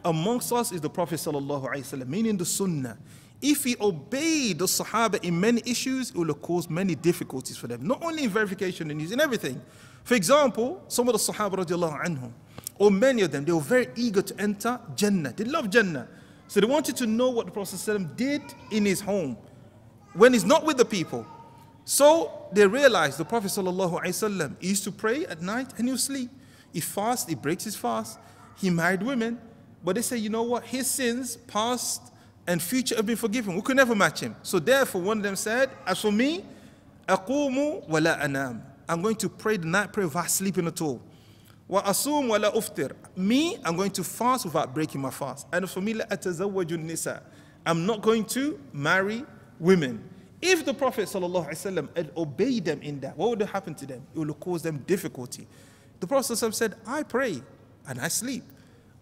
amongst 0.05 0.53
us 0.53 0.73
is 0.73 0.81
the 0.81 0.91
Prophet 0.91 1.17
sallallahu 1.17 1.67
alaihi 1.67 2.07
meaning 2.07 2.37
the 2.37 2.45
Sunnah. 2.45 2.99
if 3.41 3.65
he 3.65 3.77
obeyed 3.81 4.59
the 4.59 4.65
Sahaba 4.65 5.23
in 5.23 5.39
many 5.39 5.63
issues, 5.67 6.11
it 6.11 6.17
will 6.17 6.33
cause 6.35 6.71
many 6.71 6.95
difficulties 6.95 7.57
for 7.57 7.67
them. 7.67 7.87
Not 7.87 8.03
only 8.03 8.25
in 8.25 8.31
verification 8.31 8.91
and 8.91 8.99
news, 8.99 9.13
in 9.13 9.21
everything. 9.21 9.61
For 10.03 10.15
example, 10.15 10.83
some 10.89 11.09
of 11.09 11.13
the 11.13 11.19
Sahaba 11.19 11.57
radiallahu 11.57 12.05
anhum, 12.05 12.33
or 12.79 12.91
many 12.91 13.23
of 13.23 13.31
them, 13.31 13.45
they 13.45 13.53
were 13.53 13.61
very 13.61 13.89
eager 13.97 14.23
to 14.23 14.41
enter 14.41 14.81
Jannah. 14.97 15.33
They 15.33 15.45
loved 15.45 15.73
Jannah. 15.73 16.09
So 16.49 16.61
they 16.61 16.67
wanted 16.67 16.97
to 16.97 17.07
know 17.07 17.31
what 17.31 17.47
the 17.47 17.53
Prophet 17.53 18.17
did 18.17 18.43
in 18.71 18.85
his 18.85 19.01
home 19.01 19.37
when 20.15 20.33
he's 20.33 20.45
not 20.45 20.65
with 20.65 20.77
the 20.77 20.85
people. 20.85 21.27
So 21.85 22.49
they 22.53 22.67
realized 22.67 23.19
the 23.19 23.25
Prophet 23.25 23.49
ﷺ 23.49 24.57
used 24.63 24.85
to 24.85 24.93
pray 24.93 25.27
at 25.27 25.43
night 25.43 25.73
and 25.77 25.87
he 25.87 25.93
would 25.93 26.01
sleep. 26.01 26.31
He 26.73 26.81
fasts, 26.81 27.29
he 27.29 27.35
breaks 27.35 27.65
his 27.65 27.77
fast. 27.77 28.19
He 28.58 28.70
married 28.70 29.04
women. 29.04 29.40
But 29.84 29.96
they 29.96 30.02
say, 30.02 30.18
you 30.18 30.30
know 30.30 30.44
what? 30.44 30.66
His 30.66 30.88
sins, 30.88 31.38
past 31.38 32.12
and 32.48 32.62
future, 32.62 32.96
have 32.96 33.06
been 33.06 33.16
forgiven. 33.16 33.56
We 33.56 33.62
could 33.62 33.78
never 33.78 33.96
match 33.96 34.20
him. 34.20 34.36
So 34.44 34.60
therefore, 34.60 35.02
one 35.02 35.18
of 35.18 35.24
them 35.24 35.36
said, 35.36 35.70
As 35.86 36.02
for 36.02 36.12
me, 36.12 36.44
أقوم 37.08 37.88
ولا 37.88 38.22
أنام. 38.26 38.62
I'm 38.88 39.02
going 39.02 39.16
to 39.18 39.30
pray 39.30 39.58
the 39.58 39.68
night 39.68 39.94
prayer 39.94 40.08
without 40.08 40.30
sleeping 40.30 40.68
at 40.68 40.82
all. 40.82 41.02
وأصوم 41.70 42.30
ولا 42.30 42.54
أفطر. 42.54 42.94
Me, 43.16 43.58
I'm 43.64 43.78
going 43.78 43.92
to 43.92 44.04
fast 44.04 44.46
without 44.46 44.74
breaking 44.74 45.02
my 45.02 45.12
fast. 45.12 45.48
And 45.54 45.70
for 45.70 45.82
me, 45.82 45.94
لا 45.94 46.08
أتزوج 46.10 46.74
النساء. 46.74 47.22
I'm 47.66 47.86
not 47.86 48.02
going 48.02 48.26
to 48.26 48.60
marry 48.74 49.24
women. 49.60 50.04
If 50.42 50.66
the 50.66 50.74
Prophet 50.74 51.08
ﷺ 51.08 51.96
had 51.96 52.12
obeyed 52.16 52.66
them 52.66 52.82
in 52.82 53.02
that, 53.02 53.18
what 53.18 53.30
would 53.30 53.42
have 53.42 53.52
happened 53.52 53.78
to 53.80 53.86
them? 53.86 54.02
It 54.16 54.20
would 54.20 54.30
have 54.30 54.40
caused 54.40 54.64
them 54.64 54.78
difficulty. 54.88 55.46
The 56.00 56.08
Prophet 56.08 56.32
ﷺ 56.34 56.54
said, 56.54 56.76
I 56.88 57.04
pray 57.04 57.42
and 57.88 58.00
I 58.00 58.08
sleep. 58.08 58.44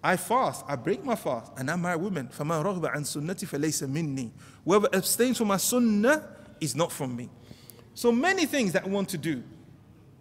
I 0.03 0.15
fast, 0.15 0.63
I 0.67 0.75
break 0.75 1.03
my 1.03 1.15
fast, 1.15 1.51
and 1.57 1.69
I 1.69 1.75
marry 1.75 1.97
women. 1.97 2.27
فَمَا 2.27 2.63
رَغْبَ 2.63 2.93
عَنْ 2.93 3.01
سُنَّتِ 3.01 3.45
فَلَيْسَ 3.45 3.89
مِنِّي 3.89 4.29
Whoever 4.63 4.87
abstains 4.93 5.37
from 5.37 5.47
my 5.47 5.57
sunnah 5.57 6.23
is 6.61 6.75
not 6.75 6.91
from 6.91 7.15
me. 7.15 7.29
So 7.93 8.11
many 8.11 8.45
things 8.45 8.73
that 8.73 8.85
we 8.85 8.91
want 8.91 9.09
to 9.09 9.17
do 9.17 9.43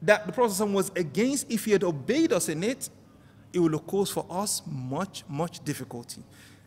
that 0.02 0.26
the 0.26 0.32
Prophet 0.32 0.64
was 0.66 0.90
against, 0.96 1.50
if 1.50 1.64
he 1.64 1.72
had 1.72 1.84
obeyed 1.84 2.32
us 2.32 2.48
in 2.48 2.62
it, 2.64 2.88
it 3.52 3.58
would 3.58 3.72
have 3.72 3.86
caused 3.86 4.12
for 4.12 4.26
us 4.30 4.62
much, 4.66 5.24
much 5.28 5.64
difficulty. 5.64 6.22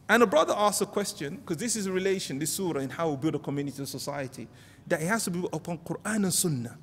And 0.08 0.24
a 0.24 0.27
brother 0.27 0.53
asked 0.55 0.81
a 0.81 0.86
question, 0.86 1.38
because 1.38 1.58
this 1.58 1.75
is 1.75 1.86
a 1.86 1.91
relation, 1.91 2.39
this 2.39 2.51
surah, 2.51 2.79
in 2.79 2.89
how 2.89 3.12
we 3.12 3.17
build 3.17 3.36
a 3.36 3.39
community 3.39 3.77
and 3.77 3.88
society, 3.88 4.48
that 4.88 5.01
it 5.01 5.08
has 5.08 5.24
to 5.25 5.31
be 5.31 5.48
upon 5.53 5.77
Quran 5.79 6.24
and 6.24 6.34
Sunnah. 6.34 6.77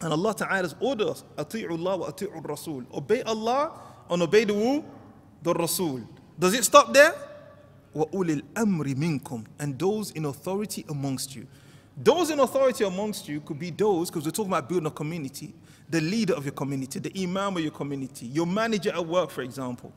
And 0.00 0.12
Allah 0.12 0.34
Ta'ala 0.34 0.62
has 0.62 0.74
ordered 0.78 1.08
us, 1.08 1.24
Ati'u 1.36 1.70
Allah 1.70 1.96
wa 1.96 2.10
ati'u 2.10 2.46
Rasul. 2.46 2.84
Obey 2.92 3.22
Allah 3.22 3.72
and 4.10 4.22
obey 4.22 4.44
the 4.44 4.54
who? 4.54 4.84
the 5.42 5.54
Rasul. 5.54 6.00
Does 6.38 6.54
it 6.54 6.64
stop 6.64 6.92
there? 6.92 7.14
وَأُولِي 7.94 8.42
الْأَمْرِ 8.42 8.94
مِنْكُمْ 8.94 9.44
And 9.58 9.78
those 9.78 10.10
in 10.12 10.24
authority 10.24 10.84
amongst 10.88 11.34
you. 11.34 11.46
Those 11.96 12.30
in 12.30 12.38
authority 12.38 12.84
amongst 12.84 13.28
you 13.28 13.40
could 13.40 13.58
be 13.58 13.70
those, 13.70 14.10
because 14.10 14.24
we're 14.24 14.30
talking 14.30 14.52
about 14.52 14.68
building 14.68 14.86
a 14.86 14.90
community, 14.90 15.52
the 15.88 16.00
leader 16.00 16.34
of 16.34 16.44
your 16.44 16.52
community, 16.52 17.00
the 17.00 17.12
imam 17.22 17.56
of 17.56 17.62
your 17.62 17.72
community, 17.72 18.26
your 18.26 18.46
manager 18.46 18.90
at 18.90 19.04
work, 19.04 19.30
for 19.30 19.42
example. 19.42 19.92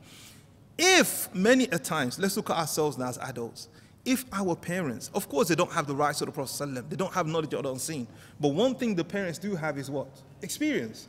If 0.76 1.32
many 1.34 1.64
a 1.64 1.78
times, 1.78 2.18
let's 2.18 2.36
look 2.36 2.50
at 2.50 2.56
ourselves 2.56 2.98
now 2.98 3.08
as 3.08 3.18
adults, 3.18 3.68
if 4.04 4.24
our 4.32 4.56
parents, 4.56 5.10
of 5.14 5.28
course, 5.28 5.46
they 5.46 5.54
don't 5.54 5.70
have 5.70 5.86
the 5.86 5.94
rights 5.94 6.20
of 6.22 6.26
the 6.26 6.32
Prophet, 6.32 6.90
they 6.90 6.96
don't 6.96 7.12
have 7.12 7.26
knowledge 7.28 7.54
of 7.54 7.62
the 7.62 7.70
unseen, 7.70 8.08
but 8.40 8.48
one 8.48 8.74
thing 8.74 8.96
the 8.96 9.04
parents 9.04 9.38
do 9.38 9.54
have 9.54 9.78
is 9.78 9.88
what? 9.88 10.08
Experience. 10.40 11.06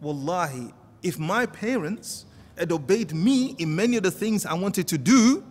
Wallahi, 0.00 0.72
if 1.03 1.17
my 1.19 1.45
parents 1.45 2.25
had 2.57 2.71
obeyed 2.71 3.13
me 3.13 3.55
in 3.57 3.75
many 3.75 3.97
of 3.97 4.03
the 4.03 4.11
things 4.11 4.45
I 4.45 4.53
wanted 4.53 4.87
to 4.89 4.97
do, 4.97 5.43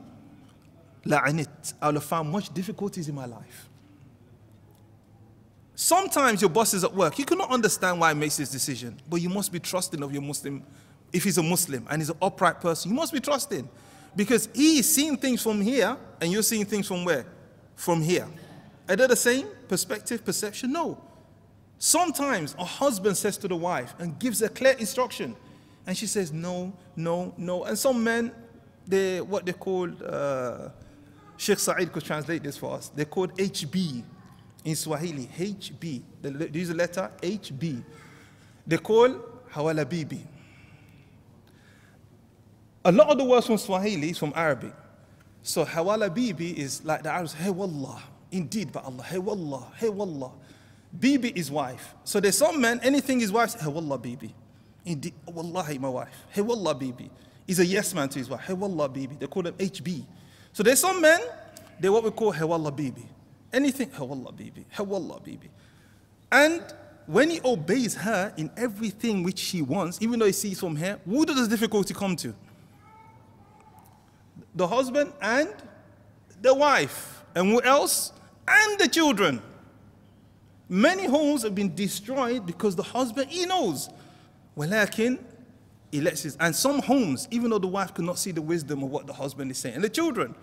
la'anit, 1.05 1.75
I 1.81 1.87
would 1.87 1.97
have 1.97 2.05
found 2.05 2.31
much 2.31 2.53
difficulties 2.53 3.09
in 3.09 3.15
my 3.15 3.27
life. 3.27 3.69
Sometimes 5.75 6.43
your 6.43 6.51
boss 6.51 6.75
is 6.75 6.85
at 6.85 6.95
work. 6.95 7.19
You 7.19 7.25
cannot 7.25 7.51
understand 7.51 7.99
why 8.01 8.13
he 8.13 8.19
makes 8.19 8.37
this 8.37 8.51
decision, 8.51 9.01
but 9.09 9.21
you 9.23 9.31
must 9.31 9.51
be 9.51 9.59
trusting 9.59 10.03
of 10.03 10.13
your 10.13 10.23
Muslim. 10.23 10.63
If 11.13 11.25
he's 11.25 11.39
a 11.39 11.43
Muslim 11.43 11.87
and 11.91 12.03
he's 12.03 12.11
an 12.11 12.19
upright 12.21 12.61
person, 12.61 12.91
you 12.91 12.97
must 12.97 13.13
be 13.13 13.19
trusting. 13.21 13.69
Because 14.15 14.49
he 14.55 14.81
is 14.81 14.95
seeing 14.95 15.17
things 15.17 15.43
from 15.43 15.61
here 15.61 15.97
and 16.21 16.31
you're 16.31 16.43
seeing 16.43 16.65
things 16.67 16.87
from 16.87 17.05
where? 17.05 17.25
From 17.77 18.03
here. 18.03 18.29
Are 18.89 18.97
they 18.97 19.07
the 19.07 19.17
same 19.17 19.47
perspective, 19.69 20.25
perception? 20.25 20.73
No. 20.73 21.01
Sometimes 21.83 22.55
a 22.59 22.65
husband 22.65 23.17
says 23.17 23.39
to 23.39 23.49
the 23.49 23.57
wife 23.57 23.95
and 23.99 24.19
gives 24.19 24.43
a 24.43 24.51
clear 24.51 24.73
instruction. 24.73 25.35
And 25.87 25.97
she 25.97 26.07
says, 26.07 26.31
no, 26.31 26.75
no, 26.95 27.33
no. 27.39 27.65
And 27.65 27.77
some 27.77 28.05
men, 28.05 28.33
they 28.87 29.23
what 29.23 29.47
they 29.47 29.55
call, 29.55 29.89
uh, 30.07 30.69
Sheikh 31.39 31.59
Sa'id 31.59 31.91
could 31.91 32.05
translate 32.05 32.43
this 32.43 32.59
for 32.59 32.75
us. 32.75 32.91
They're 32.91 33.07
called 33.07 33.35
HB 33.35 34.05
in 34.63 34.77
Swahili. 34.77 35.27
HB. 35.35 36.03
They 36.21 36.59
use 36.59 36.69
the 36.69 36.75
letter 36.75 37.11
HB. 37.23 37.83
They 38.67 38.77
call 38.77 39.17
Hawala 39.51 39.89
Bibi. 39.89 40.23
A 42.85 42.93
lot 42.93 43.09
of 43.09 43.17
the 43.17 43.25
words 43.25 43.47
from 43.47 43.57
Swahili 43.57 44.11
is 44.11 44.19
from 44.19 44.35
Arabic. 44.37 44.75
So 45.43 45.65
Hawala 45.65 46.13
Bibi 46.13 46.61
is 46.61 46.85
like 46.85 47.03
the 47.03 47.11
Arabs, 47.11 47.33
hey 47.33 47.49
wallah, 47.49 48.03
indeed 48.31 48.71
by 48.71 48.81
Allah, 48.81 49.03
hey 49.03 49.19
wallah, 49.19 49.73
hey 49.77 49.89
wallah. 49.89 50.33
Bibi 50.99 51.31
is 51.31 51.51
wife. 51.51 51.95
So 52.05 52.21
there's 52.21 52.39
some 52.39 52.61
men, 52.61 52.81
anything 52.83 53.21
his 53.21 53.33
wife, 53.33 53.59
hey 53.61 53.69
wallah 53.69 53.99
Bibi. 53.99 54.35
Indeed, 54.85 55.15
oh, 55.29 55.33
wallahi, 55.33 55.79
my 55.79 55.89
wife. 55.89 56.09
Hey, 56.31 56.43
wallah, 56.43 56.75
baby. 56.75 57.11
He's 57.47 57.59
a 57.59 57.67
yes 57.67 57.95
man 57.95 58.09
to 58.11 58.19
his 58.19 58.29
wife. 58.29 58.41
Hey, 58.41 58.55
wallah, 58.55 58.89
baby. 58.89 59.17
They 59.19 59.27
call 59.27 59.47
him 59.47 59.55
HB. 59.55 60.05
So 60.53 60.63
there's 60.63 60.81
some 60.81 61.01
men, 61.01 61.21
they're 61.79 61.93
what 61.93 62.05
we 62.05 62.11
call 62.11 62.33
hey, 62.33 62.45
wallah, 62.45 62.73
baby. 62.73 63.07
Anything, 63.53 63.91
hey, 63.91 64.05
wallah, 64.05 64.33
baby. 64.33 64.65
Hey, 64.71 64.83
wallah, 64.83 65.21
baby. 65.21 65.51
And 66.33 66.63
when 67.07 67.31
he 67.31 67.41
obeys 67.45 67.95
her 67.97 68.33
in 68.37 68.51
everything 68.57 69.23
which 69.23 69.39
she 69.39 69.63
wants, 69.63 69.99
even 70.01 70.19
though 70.19 70.27
he 70.27 70.33
sees 70.33 70.61
from 70.61 70.77
her, 70.77 70.99
who 71.05 71.27
does 71.27 71.49
difficulty 71.49 71.93
come 71.93 72.17
to? 72.17 72.35
The 74.55 74.67
husband 74.67 75.13
and 75.21 75.51
the 76.41 76.55
wife. 76.55 77.25
And 77.35 77.49
who 77.49 77.63
else? 77.63 78.13
And 78.49 78.79
the 78.79 78.89
children. 78.89 79.43
Many 80.70 81.06
homes 81.06 81.44
have 81.44 81.54
been 81.54 81.76
destroyed 81.76 82.46
because 82.46 82.76
the 82.76 82.84
husband, 82.84 83.30
he 83.30 83.46
knows 83.46 83.90
ولكن 84.58 85.20
he 85.92 86.02
lets 86.02 86.24
his, 86.24 86.36
and 86.40 86.54
some 86.54 86.82
homes, 86.82 87.28
even 87.32 87.50
though 87.50 87.60
the 87.60 87.68
wife 87.68 87.94
could 87.94 88.06
not 88.06 88.18
see 88.18 88.32
the 88.32 88.42
wisdom 88.42 88.84
of 88.84 88.90
what 88.90 89.08
the 89.08 89.14
husband 89.14 89.50
is 89.52 89.58
saying, 89.58 89.76
and 89.76 89.84
the 89.84 89.90
children, 89.90 90.36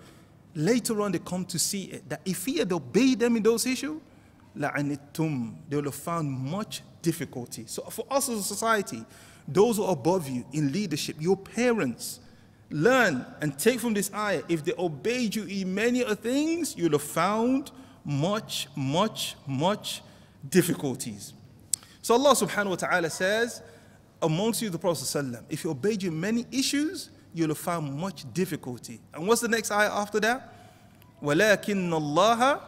later 0.54 1.00
on 1.02 1.12
they 1.12 1.18
come 1.18 1.44
to 1.44 1.58
see 1.58 1.84
it, 1.84 2.08
that 2.08 2.20
if 2.24 2.46
he 2.46 2.58
had 2.58 2.72
obeyed 2.72 3.18
them 3.18 3.36
in 3.36 3.42
those 3.42 3.66
issues, 3.66 4.00
لَعَنِتُمْ 4.56 5.54
They 5.68 5.76
would 5.76 5.84
have 5.86 5.94
found 5.94 6.30
much 6.30 6.82
difficulty. 7.02 7.64
So 7.66 7.82
for 7.82 8.06
us 8.10 8.28
as 8.28 8.38
a 8.38 8.42
society, 8.42 9.04
those 9.46 9.76
who 9.76 9.84
are 9.84 9.92
above 9.92 10.28
you 10.28 10.44
in 10.52 10.72
leadership, 10.72 11.16
your 11.18 11.36
parents, 11.36 12.20
learn 12.70 13.26
and 13.40 13.58
take 13.58 13.80
from 13.80 13.92
this 13.94 14.12
ayah. 14.14 14.42
If 14.48 14.64
they 14.64 14.72
obeyed 14.78 15.34
you 15.34 15.44
in 15.44 15.74
many 15.74 16.04
other 16.04 16.14
things, 16.14 16.76
you'll 16.76 16.92
have 16.92 17.02
found 17.02 17.70
much, 18.04 18.68
much, 18.74 19.36
much 19.46 20.02
difficulties. 20.48 21.34
So 22.00 22.14
Allah 22.14 22.34
subhanahu 22.34 22.70
wa 22.70 22.76
ta'ala 22.76 23.10
says, 23.10 23.62
amongst 24.20 24.62
you 24.62 24.70
the 24.70 24.78
Prophet 24.78 25.04
ﷺ, 25.04 25.44
if 25.50 25.62
he 25.62 25.68
obeyed 25.68 26.02
you 26.02 26.10
in 26.10 26.20
many 26.20 26.46
issues, 26.50 27.10
you'll 27.34 27.48
have 27.48 27.58
found 27.58 27.94
much 27.94 28.24
difficulty. 28.32 29.00
And 29.14 29.26
what's 29.26 29.40
the 29.40 29.48
next 29.48 29.70
ayah 29.70 29.92
after 29.92 30.20
that? 30.20 30.54
وَلَكِنَّ 31.22 31.90
اللَّهَ 31.90 32.60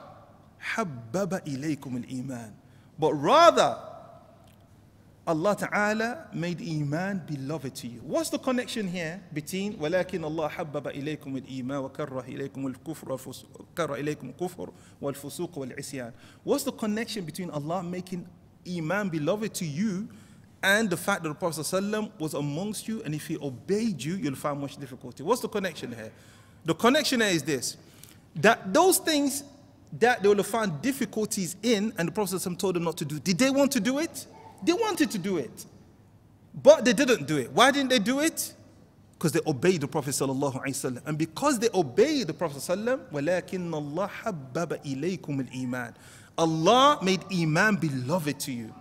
حَبَّبَ 0.75 1.45
إِلَيْكُمُ 1.47 2.05
الْإِيمَانِ 2.05 2.53
But 2.99 3.13
rather, 3.15 3.79
Allah 5.29 5.57
Ta'ala 5.57 6.27
made 6.35 6.61
Iman 6.61 7.23
beloved 7.27 7.75
to 7.77 7.87
you. 7.89 8.01
What's 8.01 8.29
the 8.29 8.39
connection 8.39 8.87
here 8.87 9.23
between 9.33 9.79
ولكن 9.79 10.25
الله 10.25 10.49
حبب 10.49 10.89
إليكم 10.89 11.37
الإيمان 11.37 11.79
وكره 11.79 12.21
إليكم 12.29 12.67
الكفر 12.67 13.13
وكره 13.13 13.95
إليكم 13.95 14.29
الكفر 14.29 14.71
والفسوق 15.01 15.59
والعصيان 15.59 16.13
What's 16.45 16.65
the 16.65 16.73
connection 16.73 17.25
between 17.25 17.51
Allah 17.51 17.83
making 17.83 18.27
Iman 18.69 19.09
beloved 19.09 19.55
to 19.55 19.65
you 19.65 20.09
and 20.63 20.89
the 20.89 20.97
fact 20.97 21.23
that 21.23 21.29
the 21.29 21.35
Prophet 21.35 21.61
ﷺ 21.61 22.11
was 22.19 22.33
amongst 22.33 22.89
you, 22.89 23.03
and 23.03 23.15
if 23.15 23.27
he 23.27 23.37
obeyed 23.37 24.03
you, 24.03 24.15
you'll 24.15 24.35
find 24.35 24.59
much 24.59 24.79
difficulty. 24.79 25.23
What's 25.23 25.43
the 25.43 25.49
connection 25.49 25.93
here? 25.93 26.11
The 26.65 26.75
connection 26.75 27.21
here 27.21 27.29
is 27.31 27.43
this 27.43 27.77
that 28.37 28.73
those 28.73 28.99
things 28.99 29.45
that 29.93 30.23
they 30.23 30.29
will 30.29 30.37
have 30.37 30.47
found 30.47 30.83
difficulties 30.83 31.57
in, 31.63 31.93
and 31.99 32.09
the 32.09 32.13
Prophet 32.13 32.37
ﷺ 32.37 32.59
told 32.59 32.77
them 32.77 32.85
not 32.85 32.97
to 32.97 33.05
do, 33.05 33.19
did 33.21 33.39
they 33.39 33.51
want 33.51 33.73
to 33.73 33.81
do 33.81 33.99
it? 33.99 34.27
They 34.64 34.74
wanted 34.74 35.12
to 35.12 35.18
do 35.18 35.38
it, 35.38 35.66
but 36.54 36.86
they 36.86 36.94
didn't 36.94 37.28
do 37.28 37.38
it. 37.38 37.52
Why 37.52 37.72
didn't 37.72 37.90
they 37.90 38.00
do 38.00 38.20
it? 38.20 38.54
Because 39.14 39.32
they 39.34 39.42
obeyed 39.46 39.82
the 39.82 39.88
Prophet 39.88 40.12
sallallahu 40.12 41.02
and 41.06 41.18
because 41.18 41.60
they 41.60 41.70
obeyed 41.74 42.28
the 42.28 42.34
Prophet 42.34 42.60
sallallahu 42.60 43.12
al-Iman. 45.52 45.96
Allah 46.38 47.00
made 47.04 47.26
iman 47.34 47.76
beloved 47.76 48.40
to 48.40 48.52
you. 48.54 48.74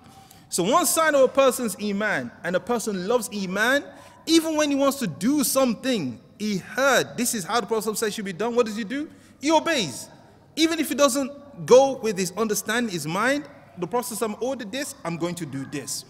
So 0.49 0.63
one 0.63 0.87
sign 0.87 1.17
of 1.17 1.23
a 1.23 1.29
person's 1.29 1.77
iman, 1.83 2.31
and 2.45 2.55
a 2.55 2.61
person 2.61 3.09
loves 3.09 3.29
iman, 3.35 3.85
even 4.27 4.57
when 4.57 4.71
he 4.71 4.77
wants 4.77 4.99
to 5.01 5.07
do 5.09 5.43
something, 5.43 6.21
he 6.39 6.59
heard 6.59 7.17
this 7.17 7.35
is 7.35 7.45
how 7.45 7.61
the 7.61 7.67
Prophet 7.67 7.99
said 7.99 8.15
should 8.15 8.25
be 8.25 8.33
done. 8.33 8.55
What 8.55 8.67
does 8.67 8.77
he 8.77 8.85
do? 8.85 9.11
He 9.41 9.51
obeys, 9.51 10.09
even 10.55 10.79
if 10.79 10.89
he 10.89 10.95
doesn't 10.95 11.67
go 11.67 11.97
with 11.97 12.17
his 12.17 12.33
understanding, 12.37 12.93
his 12.93 13.07
mind 13.07 13.45
the 13.79 13.87
Prophet 13.87 14.21
ordered 14.41 14.73
this, 14.73 14.95
I'm 15.05 15.17
going 15.17 15.35
to 15.37 15.47
do 15.47 15.65
this. 15.67 16.05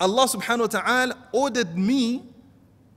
Allah 0.00 0.26
subhanahu 0.26 0.60
wa 0.60 0.66
ta'ala 0.66 1.18
ordered 1.32 1.76
me 1.76 2.24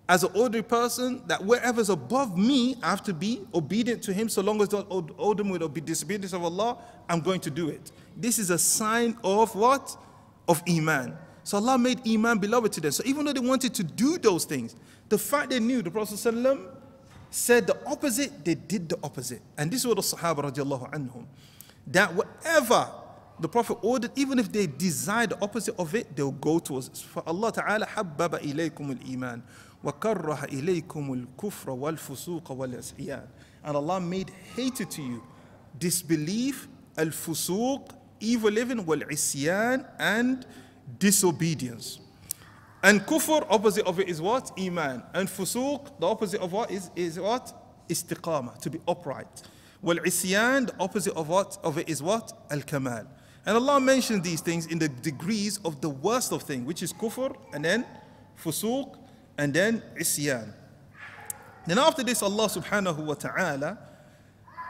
as 0.08 0.24
an 0.24 0.32
ordinary 0.36 0.64
person 0.64 1.24
that 1.28 1.44
wherever's 1.44 1.90
above 1.90 2.38
me, 2.38 2.76
I 2.84 2.90
have 2.90 3.04
to 3.04 3.14
be 3.14 3.42
obedient 3.54 4.04
to 4.04 4.14
him 4.14 4.28
so 4.30 4.42
long 4.42 4.62
as 4.62 4.68
don't 4.68 4.86
order 5.18 5.44
me 5.44 5.52
with 5.58 5.86
disobedience 5.86 6.34
of 6.34 6.44
Allah, 6.44 6.78
I'm 7.08 7.22
going 7.22 7.40
to 7.42 7.50
do 7.50 7.70
it. 7.70 7.92
This 8.18 8.38
is 8.38 8.50
a 8.50 8.58
sign 8.58 9.18
of 9.24 9.56
what? 9.56 9.96
Of 10.48 10.62
Iman. 10.68 11.18
So 11.44 11.58
Allah 11.58 11.78
made 11.78 12.06
Iman 12.08 12.40
beloved 12.40 12.74
to 12.74 12.82
them. 12.82 12.92
So 12.92 13.04
even 13.06 13.26
though 13.26 13.34
they 13.34 13.40
wanted 13.40 13.74
to 13.76 13.84
do 13.84 14.18
those 14.18 14.46
things, 14.46 14.76
the 15.10 15.18
fact 15.18 15.50
they 15.50 15.60
knew 15.60 15.82
the 15.82 15.92
Prophet 15.92 16.18
said 17.30 17.66
the 17.68 17.78
opposite, 17.88 18.44
they 18.44 18.56
did 18.56 18.90
the 18.90 19.00
opposite. 19.04 19.42
And 19.58 19.72
this 19.72 19.80
is 19.80 19.88
what 19.88 19.96
the 19.96 20.04
Sahaba 20.04 20.52
radiallahu 20.52 20.92
anhum, 20.92 21.26
that 21.88 22.14
whatever 22.14 22.88
the 23.41 23.49
Prophet 23.49 23.79
ordered, 23.83 24.13
even 24.17 24.39
if 24.39 24.51
they 24.51 24.67
desire 24.67 25.27
the 25.27 25.41
opposite 25.43 25.75
of 25.79 25.95
it, 25.95 26.17
they'll 26.17 26.31
go 26.31 26.59
towards 26.59 26.89
it. 26.89 26.97
For 26.97 27.23
Allah 27.27 27.53
Ta'ala 27.53 27.87
حبب 27.87 28.35
إليكم 28.35 28.99
الإيمان 28.99 29.43
وكره 29.85 30.45
إليكم 30.45 31.13
الكفر 31.13 31.71
والفسوق 31.71 32.51
والعصيان. 32.51 33.27
And 33.65 33.77
Allah 33.77 34.01
made 34.01 34.31
hated 34.55 34.91
to 34.93 35.03
you 35.03 35.23
disbelief, 35.79 36.69
al-fusuq, 36.97 37.91
evil 38.21 38.51
living, 38.51 38.87
wal-isyan, 38.87 39.87
and 39.99 40.47
disobedience. 40.99 41.99
And 42.83 43.01
kufr, 43.01 43.47
opposite 43.51 43.85
of 43.87 44.01
it 44.01 44.09
is 44.09 44.23
what? 44.23 44.51
Iman. 44.59 45.03
And 45.13 45.29
fusuq, 45.29 45.99
the 45.99 46.07
opposite 46.07 46.41
of 46.41 46.53
what 46.53 46.71
is, 46.71 46.91
is 46.97 47.19
what? 47.19 47.53
Istiqamah, 47.89 48.59
to 48.61 48.71
be 48.71 48.81
upright. 48.89 49.43
Well, 49.83 49.97
isyan, 49.99 50.69
the 50.69 50.75
opposite 50.81 51.15
of 51.15 51.29
what? 51.29 51.59
Of 51.63 51.79
it 51.79 51.89
is 51.89 52.03
what? 52.03 52.33
Al-kamal. 52.51 53.07
And 53.46 53.58
Allah 53.58 53.80
mentions 53.80 54.22
these 54.22 54.42
things 54.42 54.68
in 54.68 54.78
the 54.78 54.88
degrees 54.88 55.60
of 55.66 55.82
the 55.82 55.90
worst 55.90 56.32
of 56.32 56.44
things, 56.44 56.66
which 56.66 56.84
is 56.84 56.94
kufr, 56.94 57.36
and 57.54 57.66
then 57.66 57.86
fusuq, 58.44 58.96
and 59.38 59.54
then 59.54 59.82
isyan. 60.00 60.54
Then 61.66 61.80
after 61.80 62.04
this, 62.04 62.22
Allah 62.22 62.46
subhanahu 62.48 63.06
wa 63.06 63.14
ta'ala 63.16 63.78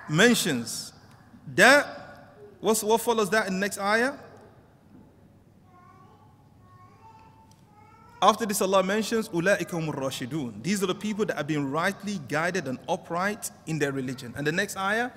mentions 0.09 0.93
that, 1.55 2.29
what's, 2.59 2.83
what 2.83 3.01
follows 3.01 3.29
that 3.31 3.47
in 3.47 3.53
the 3.53 3.59
next 3.59 3.77
ayah? 3.77 4.13
After 8.21 8.45
this, 8.45 8.61
Allah 8.61 8.83
mentions, 8.83 9.27
ulaikum 9.29 9.93
Rashidun. 9.93 10.61
These 10.61 10.83
are 10.83 10.85
the 10.85 10.95
people 10.95 11.25
that 11.25 11.37
have 11.37 11.47
been 11.47 11.71
rightly 11.71 12.21
guided 12.29 12.67
and 12.67 12.77
upright 12.87 13.49
in 13.65 13.79
their 13.79 13.91
religion. 13.91 14.33
And 14.37 14.45
the 14.45 14.51
next 14.51 14.77
ayah, 14.77 15.09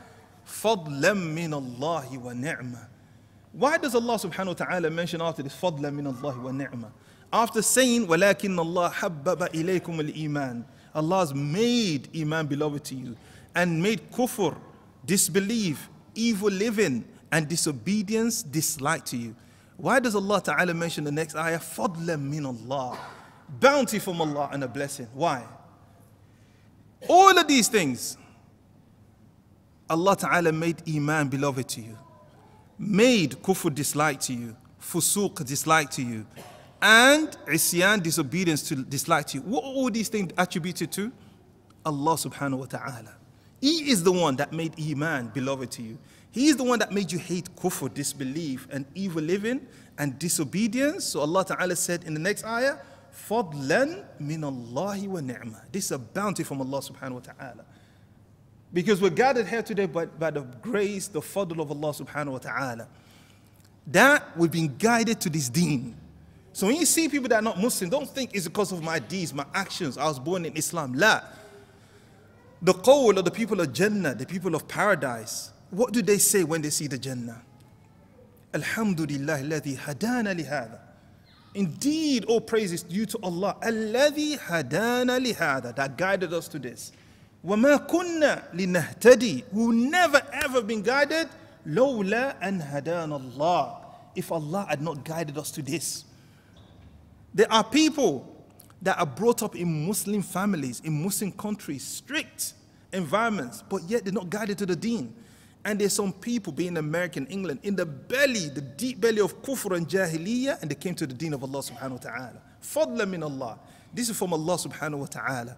Fadlam 0.46 1.34
min 1.34 1.52
Allahi 1.52 2.16
wa 2.16 2.32
ni'mah. 2.32 2.88
why 3.53 3.77
does 3.77 3.95
Allah 3.95 4.15
subhanahu 4.15 4.47
wa 4.47 4.53
ta'ala 4.53 4.89
mention 4.89 5.21
after 5.21 5.41
this 5.41 5.55
fadla 5.55 5.93
min 5.93 6.05
Allah 6.07 6.37
wa 6.37 6.51
ni'mah? 6.51 6.91
After 7.33 7.61
saying, 7.61 8.07
وَلَكِنَّ 8.07 8.55
اللَّهَ 8.55 8.91
حَبَّبَ 8.91 9.49
إِلَيْكُمُ 9.49 10.13
الْإِيمَانِ 10.13 10.63
Allah 10.93 11.19
has 11.19 11.33
made 11.33 12.09
Iman 12.15 12.47
beloved 12.47 12.83
to 12.85 12.95
you 12.95 13.15
and 13.55 13.81
made 13.81 14.11
kufr, 14.11 14.57
disbelief, 15.05 15.89
evil 16.15 16.49
living, 16.49 17.05
and 17.31 17.47
disobedience 17.47 18.41
disliked 18.41 19.07
to 19.07 19.17
you. 19.17 19.35
Why 19.77 19.99
does 19.99 20.15
Allah 20.15 20.41
Ta'ala 20.41 20.73
mention 20.73 21.03
the 21.03 21.11
next 21.11 21.35
ayah? 21.35 21.59
فَضْلًا 21.59 22.19
min 22.21 22.45
Allah. 22.45 22.97
Bounty 23.59 23.99
from 23.99 24.21
Allah 24.21 24.49
and 24.51 24.63
a 24.63 24.67
blessing. 24.67 25.07
Why? 25.13 25.43
All 27.07 27.37
of 27.37 27.47
these 27.47 27.67
things, 27.67 28.17
Allah 29.89 30.15
Ta'ala 30.15 30.51
made 30.51 30.83
Iman 30.87 31.29
beloved 31.29 31.67
to 31.69 31.81
you 31.81 31.97
made 32.77 33.31
kufr 33.41 33.73
dislike 33.73 34.19
to 34.21 34.33
you, 34.33 34.55
fusuq 34.81 35.45
dislike 35.45 35.89
to 35.91 36.01
you, 36.01 36.25
and 36.81 37.29
isyan 37.47 38.01
disobedience 38.01 38.63
to 38.69 38.75
dislike 38.75 39.27
to 39.27 39.37
you. 39.37 39.43
What 39.43 39.63
are 39.63 39.73
all 39.73 39.91
these 39.91 40.09
things 40.09 40.31
attributed 40.37 40.91
to? 40.93 41.11
Allah 41.85 42.13
subhanahu 42.13 42.59
wa 42.59 42.65
ta'ala. 42.65 43.15
He 43.61 43.91
is 43.91 44.03
the 44.03 44.11
one 44.11 44.37
that 44.37 44.53
made 44.53 44.73
iman 44.79 45.31
beloved 45.33 45.71
to 45.71 45.81
you. 45.81 45.97
He 46.31 46.47
is 46.47 46.57
the 46.57 46.63
one 46.63 46.79
that 46.79 46.91
made 46.91 47.11
you 47.11 47.19
hate 47.19 47.53
kufr, 47.55 47.93
disbelief, 47.93 48.67
and 48.71 48.85
evil 48.95 49.21
living 49.21 49.65
and 49.97 50.17
disobedience. 50.17 51.05
So 51.05 51.21
Allah 51.21 51.43
Ta'ala 51.43 51.75
said 51.75 52.03
in 52.03 52.13
the 52.13 52.19
next 52.19 52.45
ayah, 52.45 52.77
فَضْلًا 53.27 54.05
مِنَ 54.21 54.41
اللَّهِ 54.41 55.07
وَنِعْمَةً 55.07 55.71
This 55.71 55.85
is 55.85 55.91
a 55.91 55.99
bounty 55.99 56.43
from 56.43 56.61
Allah 56.61 56.79
subhanahu 56.79 57.13
wa 57.13 57.19
ta'ala. 57.19 57.65
Because 58.74 59.00
we're 59.00 59.10
gathered 59.10 59.46
here 59.46 59.62
today 59.62 59.86
by, 59.86 60.06
by 60.06 60.32
the 60.32 60.40
grace, 60.40 61.06
the 61.06 61.20
fadl 61.20 61.60
of 61.60 61.70
Allah 61.70 61.94
subhanahu 61.94 62.32
wa 62.32 62.38
ta'ala. 62.38 62.88
That 63.86 64.36
we've 64.36 64.50
been 64.50 64.74
guided 64.76 65.20
to 65.20 65.30
this 65.30 65.48
deen. 65.48 65.96
So 66.52 66.66
when 66.66 66.76
you 66.76 66.84
see 66.84 67.08
people 67.08 67.28
that 67.28 67.36
are 67.36 67.42
not 67.42 67.60
Muslim, 67.60 67.88
don't 67.88 68.08
think 68.08 68.34
it's 68.34 68.46
because 68.48 68.72
of 68.72 68.82
my 68.82 68.98
deeds, 68.98 69.32
my 69.32 69.46
actions. 69.54 69.96
I 69.96 70.06
was 70.06 70.18
born 70.18 70.44
in 70.44 70.56
Islam. 70.56 70.92
La. 70.94 71.20
The 72.62 72.72
qawl 72.72 73.16
of 73.16 73.24
the 73.24 73.30
people 73.30 73.60
of 73.60 73.72
Jannah, 73.72 74.14
the 74.14 74.26
people 74.26 74.56
of 74.56 74.66
paradise, 74.66 75.52
what 75.70 75.92
do 75.92 76.02
they 76.02 76.18
say 76.18 76.42
when 76.42 76.60
they 76.60 76.70
see 76.70 76.88
the 76.88 76.98
Jannah? 76.98 77.42
Alhamdulillah 78.54 79.38
alladhi 79.38 79.76
hadana 79.76 80.36
lihada. 80.36 80.80
Indeed, 81.54 82.24
all 82.24 82.40
praise 82.40 82.72
is 82.72 82.82
due 82.82 83.06
to 83.06 83.18
Allah. 83.22 83.56
Alladhi 83.62 84.38
hadana 84.38 85.24
lihada. 85.24 85.76
That 85.76 85.96
guided 85.96 86.32
us 86.32 86.48
to 86.48 86.58
this. 86.58 86.90
وَمَا 87.45 87.87
كُنَّا 87.87 88.53
لِنَهْتَدِي 88.53 89.43
We 89.53 89.65
will 89.65 89.71
never 89.71 90.21
ever 90.33 90.61
been 90.61 90.81
guided 90.81 91.29
لَوْلَا 91.67 92.41
أَنْ 92.41 92.61
هَدَانَ 92.61 93.11
اللَّهِ 93.11 93.85
If 94.15 94.31
Allah 94.31 94.65
had 94.69 94.81
not 94.81 95.03
guided 95.05 95.37
us 95.37 95.51
to 95.51 95.61
this. 95.61 96.05
There 97.33 97.51
are 97.51 97.63
people 97.63 98.35
that 98.81 98.97
are 98.97 99.05
brought 99.05 99.43
up 99.43 99.55
in 99.55 99.87
Muslim 99.87 100.21
families, 100.21 100.81
in 100.83 101.03
Muslim 101.03 101.31
countries, 101.31 101.83
strict 101.83 102.53
environments, 102.91 103.63
but 103.69 103.83
yet 103.83 104.03
they're 104.03 104.13
not 104.13 104.29
guided 104.29 104.57
to 104.57 104.65
the 104.65 104.75
deen. 104.75 105.13
And 105.65 105.79
there's 105.79 105.93
some 105.93 106.13
people, 106.13 106.53
being 106.53 106.77
American, 106.77 107.27
England, 107.27 107.59
in 107.63 107.75
the 107.75 107.85
belly, 107.85 108.49
the 108.49 108.61
deep 108.61 109.01
belly 109.01 109.19
of 109.19 109.41
kufr 109.41 109.75
and 109.75 109.87
jahiliyyah, 109.87 110.61
and 110.61 110.71
they 110.71 110.75
came 110.75 110.95
to 110.95 111.05
the 111.05 111.13
deen 111.13 111.33
of 111.33 111.43
Allah 111.43 111.59
subhanahu 111.59 111.91
wa 111.91 111.97
ta'ala. 111.97 112.41
Fadla 112.61 113.07
min 113.07 113.23
Allah. 113.23 113.59
This 113.93 114.09
is 114.09 114.17
from 114.17 114.33
Allah 114.33 114.55
subhanahu 114.55 114.99
wa 114.99 115.05
ta'ala. 115.05 115.57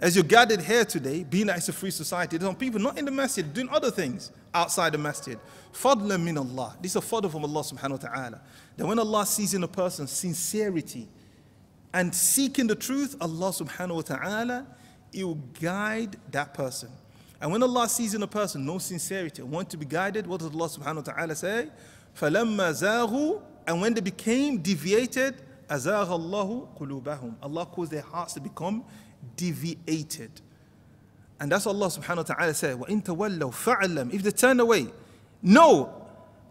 As 0.00 0.14
you're 0.14 0.24
gathered 0.24 0.60
here 0.60 0.84
today, 0.84 1.24
being 1.24 1.46
that 1.46 1.56
it's 1.56 1.70
a 1.70 1.72
free 1.72 1.90
society, 1.90 2.36
there's 2.36 2.48
some 2.48 2.56
people 2.56 2.78
not 2.78 2.98
in 2.98 3.06
the 3.06 3.10
masjid 3.10 3.50
doing 3.52 3.68
other 3.70 3.90
things 3.90 4.30
outside 4.52 4.92
the 4.92 4.98
masjid. 4.98 5.38
Fadla 5.72 6.22
min 6.22 6.36
Allah. 6.36 6.76
This 6.82 6.92
is 6.92 6.96
a 6.96 7.00
fadl 7.00 7.30
from 7.30 7.44
Allah 7.44 7.62
subhanahu 7.62 7.90
wa 7.92 7.96
ta'ala. 7.96 8.42
That 8.76 8.86
when 8.86 8.98
Allah 8.98 9.24
sees 9.24 9.54
in 9.54 9.62
a 9.62 9.68
person 9.68 10.06
sincerity 10.06 11.08
and 11.94 12.14
seeking 12.14 12.66
the 12.66 12.74
truth, 12.74 13.16
Allah 13.22 13.48
subhanahu 13.50 13.94
wa 13.94 14.00
ta'ala, 14.02 14.66
He 15.12 15.24
will 15.24 15.40
guide 15.58 16.16
that 16.30 16.52
person. 16.52 16.90
And 17.40 17.50
when 17.50 17.62
Allah 17.62 17.88
sees 17.88 18.14
in 18.14 18.22
a 18.22 18.26
person 18.26 18.66
no 18.66 18.76
sincerity 18.76 19.40
and 19.40 19.50
want 19.50 19.70
to 19.70 19.78
be 19.78 19.86
guided, 19.86 20.26
what 20.26 20.40
does 20.40 20.50
Allah 20.50 20.68
subhanahu 20.68 21.06
wa 21.06 21.12
ta'ala 21.14 21.34
say? 21.34 21.68
فَلَمَّا 22.18 22.82
زَاغُوا 22.82 23.42
And 23.66 23.80
when 23.80 23.94
they 23.94 24.02
became 24.02 24.58
deviated, 24.58 25.36
أَزَاغَ 25.68 26.08
اللَّهُ 26.08 26.78
قُلُوبَهُمْ 26.78 27.34
Allah 27.42 27.66
caused 27.66 27.92
their 27.92 28.02
hearts 28.02 28.34
to 28.34 28.40
become 28.40 28.84
deviated. 29.36 30.30
And 31.38 31.52
that's 31.52 31.66
what 31.66 31.74
Allah 31.74 31.88
subhanahu 31.88 32.16
wa 32.28 32.34
ta'ala 32.34 32.54
said, 32.54 32.76
وَإِن 32.76 33.04
تَوَلَّوْا 33.04 33.52
فَعْلَمْ 33.52 34.14
If 34.14 34.22
they 34.22 34.30
turn 34.30 34.60
away, 34.60 34.88
no. 35.42 36.02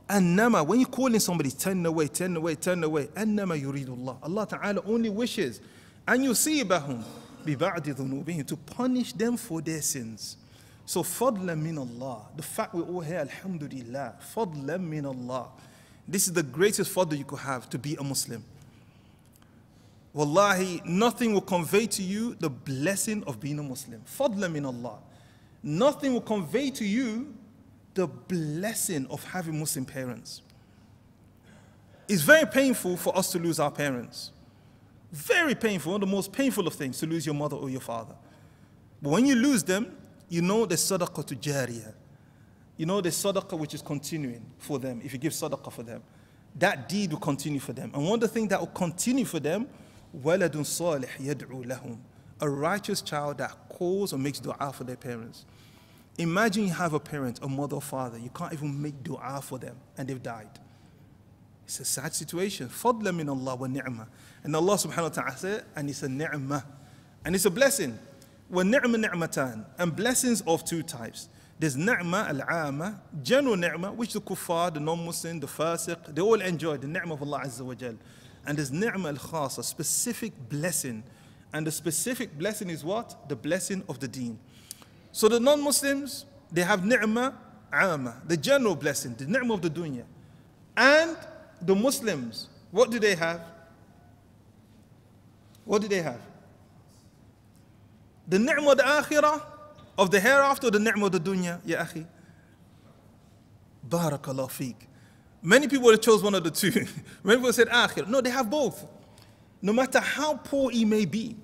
أنما 0.10 0.67
when 0.67 0.80
you 0.80 0.86
calling 0.86 1.19
somebody 1.19 1.50
turn 1.50 1.84
away, 1.86 2.08
turn 2.08 2.36
away, 2.36 2.56
turn 2.56 2.84
away, 2.84 3.08
أنما 3.08 3.60
يريد 3.60 3.88
الله. 3.88 4.17
Allah 4.21 4.48
Ta'ala 4.48 4.82
only 4.86 5.10
wishes 5.10 5.60
and 6.08 6.21
يصيبهم 6.24 7.02
ببعد 7.45 7.95
ذنوبهم 7.95 8.45
to 8.45 8.56
punish 8.56 9.13
them 9.13 9.38
for 9.38 9.62
their 9.62 9.82
sins. 9.82 10.38
So 10.86 11.02
فضلا 11.02 11.56
من 11.56 11.80
Allah. 11.80 12.28
The 12.36 12.43
fact 12.43 12.76
we're 12.76 12.84
all 12.84 13.02
here, 13.02 13.17
Alhamdulillah, 13.17 14.13
فضلا 14.36 14.78
من 14.78 15.06
Allah. 15.06 15.48
This 16.08 16.28
is 16.28 16.34
the 16.34 16.43
greatest 16.43 16.93
fadl 16.93 17.17
you 17.17 17.26
could 17.26 17.39
have 17.39 17.67
to 17.71 17.80
be 17.80 17.95
a 17.95 18.04
Muslim. 18.04 18.43
Wallahi, 20.12 20.83
nothing 20.85 21.33
will 21.33 21.40
convey 21.40 21.87
to 21.87 22.03
you 22.03 22.35
the 22.35 22.51
blessing 22.51 23.23
of 23.27 23.38
being 23.38 23.59
a 23.59 23.62
Muslim. 23.62 24.03
Fadla 24.03 24.51
min 24.51 24.64
Allah. 24.64 24.99
Nothing 25.62 26.14
will 26.14 26.20
convey 26.20 26.70
to 26.70 26.85
you 26.85 27.35
the 27.94 28.07
blessing 28.07 29.07
of 29.09 29.23
having 29.25 29.59
Muslim 29.59 29.85
parents. 29.85 30.42
It's 32.09 32.23
very 32.23 32.46
painful 32.46 32.96
for 32.96 33.16
us 33.16 33.31
to 33.33 33.38
lose 33.38 33.61
our 33.61 33.70
parents. 33.70 34.33
Very 35.12 35.55
painful, 35.55 35.92
one 35.92 36.03
of 36.03 36.09
the 36.09 36.14
most 36.14 36.33
painful 36.33 36.66
of 36.66 36.75
things 36.75 36.99
to 36.99 37.07
lose 37.07 37.27
your 37.27 37.35
mother 37.35 37.57
or 37.57 37.70
your 37.70 37.81
father. 37.81 38.14
But 39.03 39.11
when 39.11 39.27
you 39.27 39.35
lose 39.35 39.62
them, 39.62 39.96
you 40.29 40.42
know 40.42 40.66
the 40.66 40.77
sadaqah 40.77 41.27
to 41.27 41.37
jariyah. 41.37 41.94
You 42.77 42.87
know 42.87 43.01
the 43.01 43.11
sadaqah 43.11 43.59
which 43.59 43.75
is 43.75 43.83
continuing 43.83 44.44
for 44.59 44.79
them, 44.79 45.01
if 45.05 45.12
you 45.12 45.18
give 45.18 45.33
sadaqah 45.33 45.73
for 45.73 45.83
them. 45.83 46.03
That 46.57 46.88
deed 46.88 47.12
will 47.12 47.20
continue 47.20 47.61
for 47.61 47.73
them. 47.73 47.90
And 47.94 48.05
one 48.05 48.14
of 48.14 48.20
the 48.20 48.29
things 48.29 48.49
that 48.49 48.59
will 48.59 48.68
continue 48.68 49.25
for 49.25 49.38
them 49.38 49.68
waladun 50.16 50.64
salih. 50.64 51.09
A 52.42 52.49
righteous 52.49 53.03
child 53.03 53.38
that 53.38 53.51
calls 53.68 54.12
or 54.12 54.18
makes 54.18 54.40
dua 54.40 54.73
for 54.73 54.85
their 54.85 54.96
parents. 54.96 55.44
Imagine 56.18 56.64
you 56.64 56.73
have 56.73 56.94
a 56.94 57.01
parent, 57.01 57.38
a 57.42 57.49
mother 57.49 57.77
or 57.77 57.83
father, 57.83 58.18
you 58.18 58.31
can't 58.31 58.53
even 58.53 58.81
make 58.81 59.03
dua 59.03 59.40
for 59.42 59.59
them 59.59 59.77
and 59.96 60.09
they've 60.09 60.23
died. 60.23 60.59
It's 61.70 61.79
a 61.79 61.85
sad 61.85 62.12
situation. 62.14 62.68
Fadla 62.68 63.14
min 63.14 63.29
Allah 63.29 63.55
wa. 63.55 63.66
And 63.66 64.57
Allah 64.57 64.75
subhanahu 64.75 65.03
wa 65.03 65.09
ta'ala 65.09 65.37
said, 65.37 65.64
and 65.77 65.88
it's 65.88 66.03
a 66.03 66.09
ni'mah. 66.09 66.64
And 67.25 67.37
it's 67.37 67.44
a 67.44 67.51
blessing. 67.51 67.96
Wa 68.51 68.64
ni'mah 68.64 68.99
ni'matan. 68.99 69.64
And 69.79 69.94
blessings 69.94 70.40
of 70.49 70.64
two 70.64 70.83
types. 70.83 71.29
There's 71.61 71.77
ni'mah 71.77 72.27
al-'amma, 72.29 72.99
general 73.23 73.55
ni'mah, 73.55 73.92
which 73.92 74.14
the 74.14 74.20
kuffar, 74.20 74.75
the 74.75 74.81
non-Muslim, 74.81 75.38
the 75.38 75.46
fasiq, 75.46 76.12
they 76.12 76.20
all 76.20 76.40
enjoy 76.40 76.77
the 76.77 76.88
ni'mah 76.88 77.14
of 77.14 77.23
Allah 77.23 77.42
azza 77.44 77.61
wa 77.61 77.75
jalla. 77.75 77.99
And 78.46 78.57
there's 78.57 78.72
ni'mah 78.72 79.09
al-khasa, 79.11 79.62
specific 79.62 80.33
blessing. 80.48 81.03
And 81.53 81.66
the 81.66 81.72
specific 81.72 82.38
blessing 82.38 82.70
is 82.70 82.85
what? 82.85 83.29
The 83.29 83.37
blessing 83.37 83.85
of 83.88 83.98
the 83.98 84.09
deen. 84.09 84.38
So 85.12 85.29
the 85.29 85.40
non-Muslims, 85.40 86.24
they 86.50 86.62
have 86.62 86.85
ni'mah 86.85 87.35
ama, 87.72 88.22
the 88.26 88.37
general 88.37 88.76
blessing, 88.76 89.14
the 89.16 89.26
ni'mah 89.26 89.55
of 89.55 89.62
the 89.62 89.70
dunya. 89.70 90.05
And 90.76 91.16
the 91.61 91.74
Muslims, 91.74 92.48
what 92.70 92.90
do 92.90 92.98
they 92.98 93.14
have? 93.14 93.42
What 95.64 95.83
do 95.83 95.88
they 95.88 96.03
have? 96.03 96.20
The 98.29 98.38
ni'mah 98.38 98.72
of 98.72 98.76
the 98.79 98.85
akhirah, 98.85 99.42
of 99.98 100.11
the 100.11 100.20
hereafter, 100.20 100.70
the 100.70 100.79
ni'mah 100.79 101.07
of 101.07 101.12
the 101.12 101.20
dunya, 101.20 101.61
ya 101.64 101.85
akhi. 101.85 102.07
Barakallah 103.88 104.48
fiqh. 104.48 104.87
Many 105.41 105.67
people 105.67 105.91
have 105.91 106.02
chose 106.02 106.24
one 106.24 106.34
of 106.34 106.43
the 106.43 106.50
two. 106.50 106.71
Many 107.24 107.38
people 107.38 107.54
said 107.54 107.67
akhir. 107.69 108.08
No, 108.08 108.19
they 108.19 108.32
have 108.32 108.50
both. 108.50 108.86
No 109.62 109.74
matter 109.74 110.00
how 110.00 110.38
poor 110.38 110.71
he 110.71 110.86
may 110.86 111.06
be, 111.06 111.36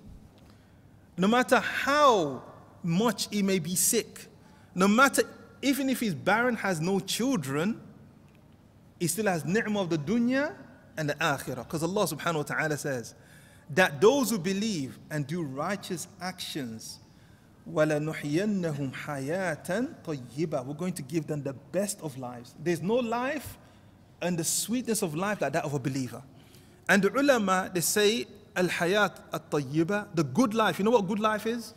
no 1.18 1.28
matter 1.28 1.60
how 1.60 2.44
much 2.84 3.28
he 3.30 3.44
may 3.44 3.60
be 3.60 3.76
sick, 3.76 4.28
no 4.74 4.88
matter, 4.88 5.24
even 5.62 5.90
if 5.90 6.00
he's 6.00 6.16
barren, 6.16 6.56
has 6.56 6.82
no 6.82 7.00
children, 7.00 7.80
he 9.00 9.08
still 9.08 9.28
has 9.28 9.46
ni'mah 9.46 9.82
of 9.82 9.90
the 9.90 9.98
dunya 9.98 10.54
and 10.98 11.10
the 11.10 11.14
akhirah. 11.16 11.58
Because 11.58 11.84
Allah 11.84 12.06
subhanahu 12.06 12.38
wa 12.38 12.44
ta'ala 12.44 12.78
says 12.78 13.14
that 13.72 14.02
those 14.02 14.32
who 14.32 14.40
believe 14.40 14.98
and 15.10 15.28
do 15.28 15.44
righteous 15.44 16.08
actions, 16.20 17.00
وَلَنُحْيَنَّهُمْ 17.70 18.94
حَيَاةً 18.94 19.96
طَيِّبًا 20.04 20.66
We're 20.66 20.74
going 20.74 20.94
to 20.94 21.04
give 21.04 21.28
them 21.28 21.44
the 21.44 21.54
best 21.54 22.02
of 22.02 22.18
lives. 22.18 22.56
There's 22.60 22.82
no 22.82 22.96
life 22.96 23.58
and 24.21 24.39
the 24.39 24.45
sweetness 24.45 25.03
of 25.03 25.15
life 25.15 25.41
like 25.41 25.53
that 25.53 25.65
of 25.65 25.75
a 25.75 25.79
believer. 25.79 26.23
And 26.89 27.03
the 27.03 27.13
ulama, 27.13 27.71
they 27.73 27.81
say, 27.81 28.27
al-hayat 28.55 29.21
at-tayyiba, 29.33 30.09
the 30.15 30.25
good 30.25 30.55
life. 30.55 30.79
You 30.79 30.85
know 30.85 30.93
what 30.93 31.07
good 31.07 31.21
life 31.21 31.47
is? 31.47 31.75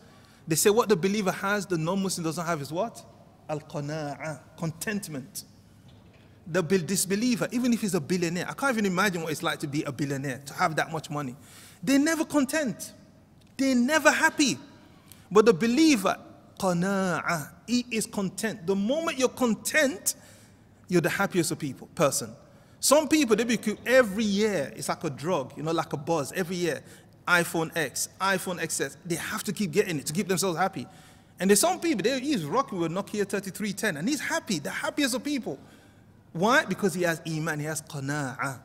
They 0.47 0.55
say 0.55 0.69
what 0.69 0.89
the 0.89 0.95
believer 0.95 1.31
has, 1.31 1.65
the 1.65 1.77
non-Muslim 1.77 2.23
doesn't 2.23 2.45
have 2.45 2.61
is 2.61 2.71
what? 2.71 3.03
Al-qana'a, 3.49 4.39
contentment. 4.57 5.43
The 6.47 6.63
disbeliever, 6.63 7.47
even 7.51 7.73
if 7.73 7.81
he's 7.81 7.93
a 7.93 7.99
billionaire, 7.99 8.47
I 8.49 8.53
can't 8.53 8.73
even 8.73 8.85
imagine 8.85 9.21
what 9.21 9.31
it's 9.31 9.43
like 9.43 9.59
to 9.59 9.67
be 9.67 9.83
a 9.83 9.91
billionaire, 9.91 10.41
to 10.45 10.53
have 10.53 10.75
that 10.77 10.91
much 10.91 11.09
money. 11.09 11.35
They're 11.83 11.99
never 11.99 12.25
content. 12.25 12.93
They're 13.57 13.75
never 13.75 14.09
happy. 14.11 14.57
But 15.31 15.45
the 15.45 15.53
believer, 15.53 16.17
qana'a, 16.59 17.51
he 17.67 17.85
is 17.91 18.07
content. 18.07 18.65
The 18.65 18.75
moment 18.75 19.19
you're 19.19 19.29
content, 19.29 20.15
you're 20.88 21.00
the 21.00 21.08
happiest 21.08 21.50
of 21.50 21.58
people, 21.58 21.88
person. 21.94 22.34
Some 22.80 23.08
people, 23.08 23.34
they 23.34 23.44
become 23.44 23.78
every 23.86 24.24
year, 24.24 24.72
it's 24.76 24.88
like 24.88 25.02
a 25.04 25.10
drug, 25.10 25.54
you 25.56 25.62
know, 25.62 25.72
like 25.72 25.92
a 25.92 25.96
buzz. 25.96 26.32
Every 26.32 26.56
year, 26.56 26.82
iPhone 27.26 27.74
X, 27.74 28.10
iPhone 28.20 28.60
XS. 28.60 28.96
They 29.06 29.14
have 29.14 29.42
to 29.44 29.52
keep 29.52 29.72
getting 29.72 29.98
it 29.98 30.06
to 30.06 30.12
keep 30.12 30.28
themselves 30.28 30.58
happy. 30.58 30.86
And 31.40 31.50
there's 31.50 31.60
some 31.60 31.80
people, 31.80 32.02
they, 32.02 32.20
he's 32.20 32.44
rocking 32.44 32.78
with 32.78 32.92
Nokia 32.92 33.26
3310 33.26 33.96
and 33.96 34.08
he's 34.08 34.20
happy, 34.20 34.58
the 34.58 34.70
happiest 34.70 35.14
of 35.14 35.24
people. 35.24 35.58
Why? 36.32 36.64
Because 36.64 36.94
he 36.94 37.02
has 37.02 37.20
iman, 37.26 37.58
he 37.60 37.64
has 37.66 37.80
qana'ah. 37.82 38.60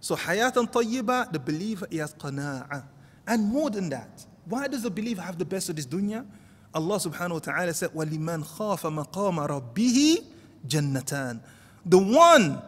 So 0.00 0.16
hayatan 0.16 0.70
tayyiba, 0.70 1.32
the 1.32 1.38
believer, 1.38 1.86
he 1.90 1.98
has 1.98 2.12
qana'ah. 2.14 2.84
And 3.26 3.44
more 3.44 3.70
than 3.70 3.88
that, 3.90 4.26
why 4.44 4.66
does 4.66 4.82
the 4.82 4.90
believer 4.90 5.22
have 5.22 5.38
the 5.38 5.44
best 5.44 5.68
of 5.68 5.76
this 5.76 5.86
dunya? 5.86 6.26
Allah 6.74 6.96
subhanahu 6.96 7.32
wa 7.34 7.38
ta'ala 7.38 7.74
said, 7.74 7.90
وَلِمَنْ 7.90 8.44
خَافَ 8.44 9.06
مَقَامَ 9.06 9.48
رَبِّهِ 9.74 10.24
جَنَّتَانِ 10.66 11.40
the 11.87 11.97
one 11.97 12.61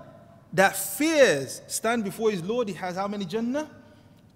that 0.53 0.75
fears 0.75 1.61
stand 1.67 2.03
before 2.03 2.31
his 2.31 2.41
Lord, 2.41 2.69
he 2.69 2.73
has 2.75 2.95
how 2.95 3.07
many 3.07 3.25
Jannah? 3.25 3.69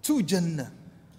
Two 0.02 0.22
Jannah. 0.22 0.72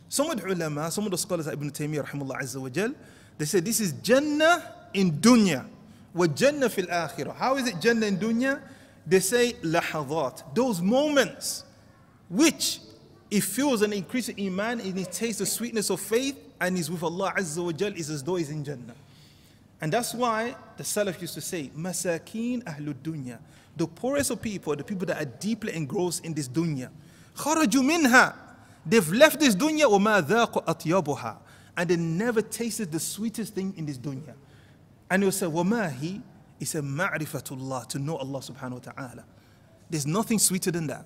Some 0.09 0.31
of 0.31 0.41
the 0.41 0.47
ulama, 0.47 0.91
some 0.91 1.05
of 1.07 1.11
the 1.11 1.19
scholars 1.19 1.47
like 1.47 1.55
Ibn 1.55 1.71
Taymiyyah 1.71 2.07
azza 2.07 2.61
wa 2.61 2.69
jal, 2.69 2.93
they 3.39 3.47
say 3.47 3.61
this 3.61 3.81
is 3.81 3.93
Jannah 3.95 4.63
in 4.93 5.13
dunya. 5.13 5.67
Wa 6.13 6.27
Jannah 6.27 6.69
fil 6.69 6.87
akhirah. 6.87 7.35
How 7.35 7.57
is 7.57 7.67
it 7.67 7.81
Jannah 7.81 8.07
in 8.07 8.19
dunya? 8.19 8.61
They 9.07 9.21
say 9.21 9.55
lahadat. 9.55 10.55
Those 10.55 10.81
moments 10.81 11.65
which 12.29 12.81
he 13.31 13.41
feels 13.41 13.83
an 13.83 13.93
increase 13.93 14.29
in 14.29 14.47
iman 14.47 14.81
and 14.81 14.97
he 14.97 15.05
tastes 15.05 15.39
the 15.39 15.47
sweetness 15.47 15.91
of 15.91 16.01
faith 16.01 16.39
and 16.61 16.77
he's 16.77 16.91
with 16.91 17.03
Allah 17.03 17.33
azza 17.37 17.65
wa 17.65 17.73
jal 17.73 17.93
is 17.97 18.11
as 18.11 18.23
though 18.23 18.37
he's 18.37 18.51
in 18.51 18.63
Jannah. 18.63 18.95
And 19.84 19.94
that's 19.94 20.14
why 20.14 20.56
the 20.78 20.84
Salaf 20.84 21.22
used 21.22 21.34
to 21.36 21.42
say, 21.42 21.72
Masakin 21.76 22.64
ahlud 22.64 22.96
dunya. 23.02 23.40
The 23.78 23.88
poorest 23.88 24.32
of 24.32 24.42
people, 24.42 24.76
the 24.76 24.84
people 24.84 25.06
that 25.08 25.22
are 25.22 25.30
deeply 25.40 25.74
engrossed 25.74 26.26
in 26.26 26.34
this 26.34 26.50
dunya. 26.50 26.90
Kharaju 27.36 27.86
minha. 27.86 28.36
They've 28.86 29.10
left 29.10 29.40
this 29.40 29.56
dunya 29.56 29.84
وَمَا 29.84 30.22
ذَاقُ 30.22 30.66
أَطْيَبُهَا 30.66 31.38
And 31.78 31.90
they 31.90 31.96
never 31.96 32.42
tasted 32.42 32.92
the 32.92 33.00
sweetest 33.00 33.54
thing 33.54 33.74
in 33.78 33.86
this 33.86 33.98
dunya. 33.98 34.34
And 35.10 35.24
he 35.24 35.26
will 35.26 35.32
say, 35.32 35.46
وَمَا 35.46 35.94
هِي 35.98 36.22
He 36.58 36.66
said, 36.66 36.84
مَعْرِفَةُ 36.84 37.88
To 37.90 38.00
know 38.00 38.18
Allah 38.18 38.40
subhanahu 38.40 38.86
wa 38.86 38.92
ta'ala. 38.94 39.24
There's 39.90 40.06
nothing 40.06 40.40
sweeter 40.40 40.72
than 40.72 40.88
that. 40.88 41.06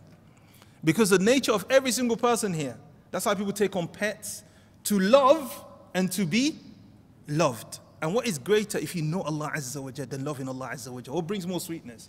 Because 0.83 1.09
the 1.09 1.19
nature 1.19 1.53
of 1.53 1.65
every 1.69 1.91
single 1.91 2.17
person 2.17 2.53
here, 2.53 2.77
that's 3.11 3.25
why 3.25 3.35
people 3.35 3.53
take 3.53 3.75
on 3.75 3.87
pets, 3.87 4.43
to 4.85 4.99
love 4.99 5.63
and 5.93 6.11
to 6.11 6.25
be 6.25 6.57
loved. 7.27 7.79
And 8.00 8.14
what 8.14 8.26
is 8.26 8.38
greater 8.38 8.78
if 8.78 8.94
you 8.94 9.02
know 9.02 9.22
Allah 9.22 9.50
Azza 9.56 9.82
wa 9.82 9.90
Jal 9.90 10.06
than 10.06 10.24
loving 10.24 10.48
Allah 10.48 10.70
Azza 10.72 10.92
wa 10.92 11.00
Jal? 11.00 11.14
What 11.14 11.26
brings 11.26 11.46
more 11.46 11.60
sweetness? 11.60 12.08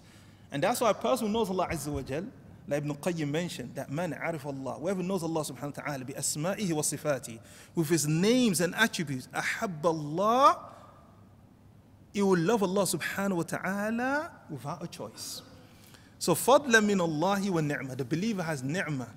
And 0.52 0.64
that's 0.64 0.82
why 0.82 0.92
a 0.92 0.94
person 0.94 1.28
who 1.28 1.34
knows 1.34 1.50
Allah 1.50 1.68
Azza 1.72 1.88
wa 1.88 2.02
Jal, 2.02 2.26
like 2.68 2.84
Ibn 2.84 2.96
Qayyim 2.96 3.30
mentioned, 3.30 3.74
that 3.76 3.92
man 3.92 4.14
arif 4.14 4.46
Allah, 4.46 4.74
whoever 4.74 5.02
knows 5.02 5.24
Allah 5.24 5.42
subhanahu 5.42 5.78
wa 5.78 5.84
ta'ala, 5.84 6.06
bi 6.06 6.14
asma'ihi 6.14 6.72
wa 6.74 6.82
sifati, 6.82 7.40
with 7.74 7.90
his 7.90 8.08
names 8.08 8.62
and 8.62 8.76
attributes, 8.76 9.28
ahab 9.34 9.84
Allah, 9.84 10.60
he 12.14 12.22
will 12.22 12.38
love 12.38 12.62
Allah 12.62 12.84
subhanahu 12.84 13.38
wa 13.38 13.44
ta'ala 13.44 14.32
without 14.50 14.84
a 14.84 14.88
choice. 14.88 15.42
So 16.20 16.36
fadla 16.36 16.86
min 16.86 17.00
Allahi 17.00 17.50
wa 17.50 17.62
ni'mah. 17.62 17.96
The 17.96 18.06
believer 18.06 18.44
has 18.44 18.62
ni'mah 18.62 19.10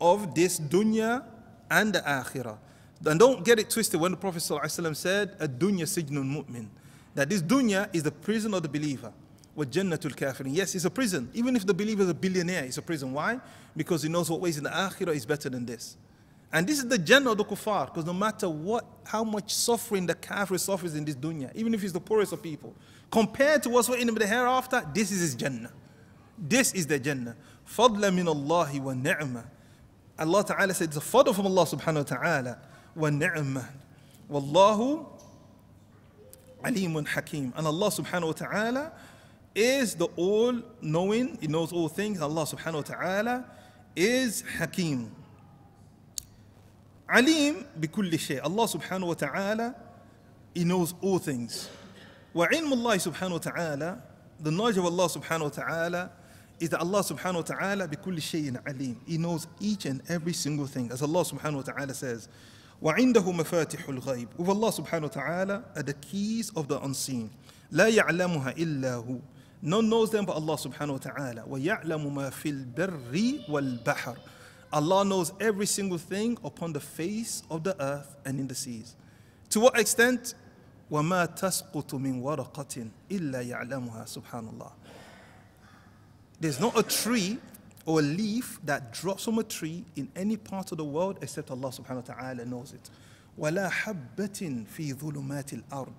of 0.00 0.34
this 0.34 0.58
dunya 0.60 1.24
and 1.70 1.92
the 1.94 2.00
akhirah. 2.00 2.58
And 3.05 3.19
don't 3.19 3.43
get 3.43 3.59
it 3.59 3.69
twisted 3.69 3.99
when 3.99 4.11
the 4.11 4.17
Prophet 4.17 4.39
ﷺ 4.39 4.95
said, 4.95 5.35
a 5.39 5.47
dunya 5.47 5.83
sijnun 5.83 6.45
mu'min. 6.45 6.67
That 7.15 7.29
this 7.29 7.41
dunya 7.41 7.89
is 7.93 8.03
the 8.03 8.11
prison 8.11 8.53
of 8.53 8.63
the 8.63 8.69
believer. 8.69 9.11
وَجَنَّةُ 9.57 9.97
الْكَافِرِينَ 9.97 10.55
Yes, 10.55 10.73
it's 10.73 10.85
a 10.85 10.89
prison. 10.89 11.29
Even 11.33 11.55
if 11.55 11.65
the 11.65 11.73
believer 11.73 12.03
is 12.03 12.09
a 12.09 12.13
billionaire, 12.13 12.63
it's 12.63 12.77
a 12.77 12.81
prison. 12.81 13.13
Why? 13.13 13.39
Because 13.75 14.03
he 14.03 14.09
knows 14.09 14.29
what 14.29 14.41
ways 14.41 14.57
in 14.57 14.63
the 14.63 14.69
akhirah 14.69 15.15
is 15.15 15.25
better 15.25 15.49
than 15.49 15.65
this. 15.65 15.97
And 16.51 16.65
this 16.67 16.77
is 16.77 16.87
the 16.87 16.97
Jannah 16.97 17.31
of 17.31 17.37
the 17.37 17.45
kuffar, 17.45 17.87
because 17.87 18.05
no 18.05 18.13
matter 18.13 18.47
what, 18.47 18.85
how 19.05 19.23
much 19.23 19.53
suffering 19.53 20.05
the 20.05 20.13
kafir 20.13 20.57
suffers 20.57 20.95
in 20.95 21.03
this 21.03 21.15
dunya, 21.15 21.53
even 21.55 21.73
if 21.73 21.81
he's 21.81 21.93
the 21.93 21.99
poorest 21.99 22.31
of 22.31 22.41
people, 22.43 22.73
compared 23.11 23.63
to 23.63 23.69
what's 23.69 23.89
waiting 23.89 24.07
in 24.07 24.15
the 24.15 24.27
hereafter, 24.27 24.87
this 24.93 25.11
is 25.11 25.19
his 25.21 25.35
Jannah. 25.35 25.71
This 26.37 26.73
is 26.73 26.87
the 26.87 26.99
Jannah. 26.99 27.35
فَضْلًا 27.67 28.11
مِنَ 28.11 28.25
اللَّهِ 28.25 28.79
وَالنِّعْمَةِ 28.79 29.43
Allah 30.19 30.43
Ta'ala 30.43 30.73
said, 30.73 30.89
it's 30.89 30.97
a 30.97 30.99
fadl 30.99 31.33
from 31.33 31.47
Allah 31.47 31.65
Subhanahu 31.65 31.95
wa 31.95 32.03
Ta'ala. 32.03 32.59
وَالنِّعْمَةِ 32.96 33.64
وَاللَّهُ 34.30 35.06
عَلِيمٌ 36.64 37.06
حَكِيمٌ 37.06 37.52
Allah 37.56 37.90
Subhanahu 37.90 38.26
wa 38.26 38.32
Ta'ala 38.32 38.92
is 39.58 39.94
the 39.96 40.06
all 40.16 40.54
knowing, 40.80 41.36
He 41.40 41.48
knows 41.48 41.72
all 41.72 41.88
things. 41.88 42.20
Allah 42.20 42.44
subhanahu 42.44 42.74
wa 42.74 42.80
ta'ala 42.82 43.44
is. 43.96 44.44
Alim 47.08 47.64
bikulli 47.78 48.18
shay. 48.18 48.38
Allah 48.38 48.64
subhanahu 48.64 49.08
wa 49.08 49.14
ta'ala, 49.14 49.74
He 50.54 50.64
knows 50.64 50.94
all 51.00 51.18
things. 51.18 51.68
Allah 52.34 52.46
subhanahu 52.46 53.30
wa 53.30 53.38
ta'ala, 53.38 54.02
the 54.38 54.50
knowledge 54.50 54.76
of 54.76 54.84
Allah 54.84 55.08
wa 55.16 55.48
ta'ala 55.48 56.10
is 56.60 56.70
that 56.70 56.80
Allah 56.80 57.00
subhanahu 57.00 57.34
wa 57.34 57.42
ta'ala 57.42 57.88
bikulli 57.88 58.18
shay'in 58.18 58.60
alim. 58.64 59.00
He 59.06 59.18
knows 59.18 59.48
each 59.60 59.86
and 59.86 60.02
every 60.08 60.34
single 60.34 60.66
thing. 60.66 60.90
As 60.92 61.02
Allah 61.02 61.22
subhanahu 61.22 61.56
wa 61.56 61.62
ta'ala 61.62 61.94
says, 61.94 62.28
وعنده 62.82 63.32
مفاتح 63.32 63.88
الغيب. 63.88 64.28
Subhanahu 64.38 65.02
wa 65.02 65.08
ta'ala 65.08 65.64
are 65.76 65.82
the 65.82 65.94
keys 65.94 66.50
of 66.56 66.68
the 66.68 66.80
unseen. 66.80 67.30
لا 67.72 67.88
يعلمها 67.88 68.56
إلا 68.56 68.94
هو. 68.94 69.20
None 69.62 69.88
knows 69.88 70.10
them 70.10 70.24
but 70.24 70.36
Allah 70.36 70.56
wa 70.56 70.98
ta'ala. 70.98 71.44
وَيَعْلَمُ 71.48 72.14
مَا 72.14 72.30
فِي 72.30 72.74
الْبَرِّ 72.74 73.48
وَالْبَحْرِ 73.48 74.16
Allah 74.72 75.04
knows 75.04 75.32
every 75.40 75.66
single 75.66 75.98
thing 75.98 76.38
upon 76.44 76.72
the 76.72 76.80
face 76.80 77.42
of 77.50 77.64
the 77.64 77.74
earth 77.82 78.16
and 78.24 78.38
in 78.38 78.46
the 78.46 78.54
seas. 78.54 78.94
To 79.50 79.60
what 79.60 79.78
extent? 79.78 80.34
وَمَا 80.90 81.36
تَسْقُطُ 81.38 81.90
مِنْ 81.94 82.22
وَرَقَةٍ 82.22 82.88
إِلَّا 83.10 83.42
يَعْلَمُهَا 83.50 84.22
Subhanallah. 84.22 84.72
There's 86.40 86.60
not 86.60 86.78
a 86.78 86.82
tree 86.82 87.38
or 87.87 87.99
a 87.99 88.03
leaf 88.03 88.59
that 88.63 88.93
drops 88.93 89.25
from 89.25 89.39
a 89.39 89.43
tree 89.43 89.83
in 89.95 90.09
any 90.15 90.37
part 90.37 90.71
of 90.71 90.77
the 90.77 90.85
world 90.85 91.17
except 91.21 91.51
Allah 91.51 91.69
subhanahu 91.69 92.07
wa 92.07 92.13
ta'ala 92.15 92.45
knows 92.45 92.73
it. 92.73 92.89
وَلَا 93.39 93.69
حَبَّةٍ 93.69 94.65
فِي 94.67 94.93
ظُلُمَاتِ 94.93 95.63
الْأَرْضِ 95.63 95.93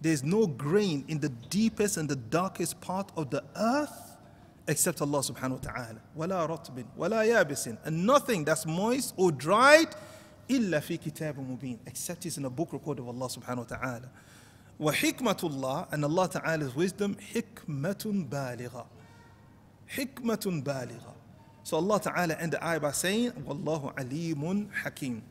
There's 0.00 0.22
no 0.22 0.46
grain 0.46 1.04
in 1.08 1.20
the 1.20 1.28
deepest 1.28 1.96
and 1.96 2.08
the 2.08 2.16
darkest 2.16 2.80
part 2.80 3.10
of 3.16 3.30
the 3.30 3.44
earth 3.56 4.16
except 4.68 5.02
Allah 5.02 5.20
subhanahu 5.20 5.64
wa 5.64 5.72
ta'ala. 5.72 6.00
وَلَا 6.16 6.48
رَطْبٍ 6.48 6.84
وَلَا 6.98 7.26
يَابِسٍ 7.26 7.78
And 7.84 8.06
nothing 8.06 8.44
that's 8.44 8.64
moist 8.64 9.14
or 9.16 9.32
dried 9.32 9.88
إلا 10.48 10.80
في 10.80 10.96
كتاب 10.96 11.38
مبين 11.38 11.78
except 11.86 12.24
it's 12.24 12.38
in 12.38 12.44
a 12.44 12.50
book 12.50 12.72
recorded 12.72 13.02
of 13.02 13.08
Allah 13.08 13.28
subhanahu 13.28 13.70
wa 13.70 13.76
ta'ala 13.76 14.08
وحكمة 14.80 15.38
الله 15.44 15.92
and 15.92 16.04
Allah 16.04 16.28
ta'ala's 16.28 16.74
wisdom 16.74 17.16
حكمة 17.34 18.28
بالغة 18.30 18.86
حكمة 19.88 20.62
بالغة 20.64 21.11
so 21.62 21.76
Allah 21.76 22.00
ta'ala 22.00 22.34
end 22.34 22.52
the 22.52 22.64
ayah 22.66 22.80
by 22.80 22.92
saying 22.92 23.32
والله 23.46 23.94
عليم 23.96 24.68
حكيم 24.82 25.22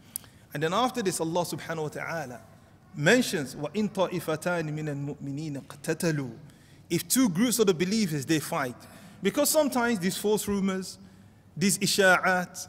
and 0.53 0.63
then 0.63 0.73
after 0.73 1.01
this 1.01 1.19
Allah 1.19 1.45
subhanahu 1.45 1.83
wa 1.83 1.89
ta'ala 1.89 2.41
mentions 2.95 3.55
وإن 3.55 3.89
طائفتان 3.89 4.65
من 4.73 4.89
المؤمنين 4.89 5.57
اقتتلوا 5.63 6.31
if 6.89 7.07
two 7.07 7.29
groups 7.29 7.59
of 7.59 7.67
the 7.67 7.73
believers 7.73 8.25
they 8.25 8.39
fight 8.39 8.75
because 9.21 9.49
sometimes 9.49 9.99
these 9.99 10.17
false 10.17 10.47
rumors 10.47 10.97
these 11.55 11.77
isha'at 11.79 12.67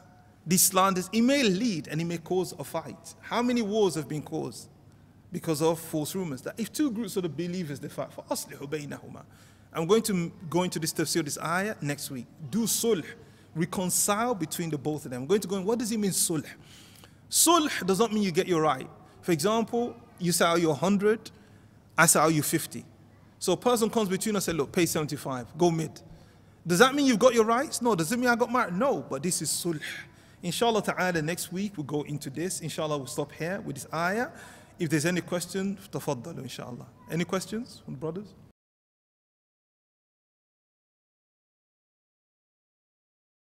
these 0.48 0.62
slanders, 0.62 1.10
it 1.12 1.20
may 1.20 1.42
lead 1.42 1.88
and 1.88 2.00
it 2.00 2.06
may 2.06 2.16
cause 2.16 2.54
a 2.58 2.64
fight. 2.64 3.14
How 3.20 3.42
many 3.42 3.60
wars 3.60 3.96
have 3.96 4.08
been 4.08 4.22
caused 4.22 4.66
because 5.30 5.60
of 5.60 5.78
false 5.78 6.14
rumors? 6.14 6.40
That 6.40 6.58
if 6.58 6.72
two 6.72 6.90
groups 6.90 7.18
of 7.18 7.24
the 7.24 7.28
believers 7.28 7.78
they 7.78 7.88
fight 7.88 8.10
for 8.10 8.24
aslihu 8.24 8.66
baynahuma. 8.66 9.24
I'm 9.74 9.86
going 9.86 10.00
to 10.04 10.32
go 10.48 10.62
into 10.62 10.78
this 10.78 10.94
tafsir, 10.94 11.22
this 11.22 11.38
ayah 11.38 11.74
next 11.82 12.10
week. 12.10 12.24
Do 12.50 12.60
sulh, 12.62 13.04
reconcile 13.55 14.35
between 14.35 14.69
the 14.69 14.77
both 14.77 15.05
of 15.05 15.11
them. 15.11 15.23
I'm 15.23 15.27
going 15.27 15.41
to 15.41 15.47
go 15.47 15.57
in, 15.57 15.65
what 15.65 15.79
does 15.79 15.91
it 15.91 15.99
mean 15.99 16.11
sulh? 16.11 16.45
Sulh 17.29 17.85
does 17.85 17.99
not 17.99 18.11
mean 18.13 18.23
you 18.23 18.31
get 18.31 18.47
your 18.47 18.61
right. 18.61 18.89
For 19.21 19.31
example, 19.31 19.95
you 20.19 20.31
say, 20.31 20.45
are 20.45 20.59
you 20.59 20.69
100? 20.69 21.31
I 21.97 22.05
say, 22.05 22.19
are 22.19 22.31
you 22.31 22.41
50? 22.41 22.85
So 23.39 23.53
a 23.53 23.57
person 23.57 23.89
comes 23.89 24.09
between 24.09 24.35
us 24.35 24.47
and 24.47 24.55
say, 24.55 24.57
look, 24.57 24.71
pay 24.71 24.85
75, 24.85 25.57
go 25.57 25.69
mid. 25.69 26.01
Does 26.65 26.79
that 26.79 26.95
mean 26.95 27.05
you've 27.05 27.19
got 27.19 27.33
your 27.33 27.45
rights? 27.45 27.81
No. 27.81 27.93
Does 27.93 28.11
it 28.11 28.17
mean 28.17 28.29
I 28.29 28.35
got 28.35 28.51
married? 28.51 28.73
No, 28.73 29.05
but 29.09 29.21
this 29.21 29.41
is 29.41 29.49
sulh. 29.49 29.81
Inshallah 30.41 30.81
ta'ala, 30.81 31.21
next 31.21 31.51
week 31.51 31.73
we'll 31.77 31.85
go 31.85 32.01
into 32.03 32.29
this. 32.29 32.61
Inshallah, 32.61 32.97
we'll 32.97 33.07
stop 33.07 33.31
here 33.31 33.61
with 33.61 33.75
this 33.75 33.87
ayah. 33.93 34.29
If 34.79 34.89
there's 34.89 35.05
any 35.05 35.21
question, 35.21 35.77
tafaddalu, 35.91 36.39
inshallah. 36.39 36.87
Any 37.11 37.25
questions 37.25 37.81
from 37.85 37.95
brothers? 37.95 38.33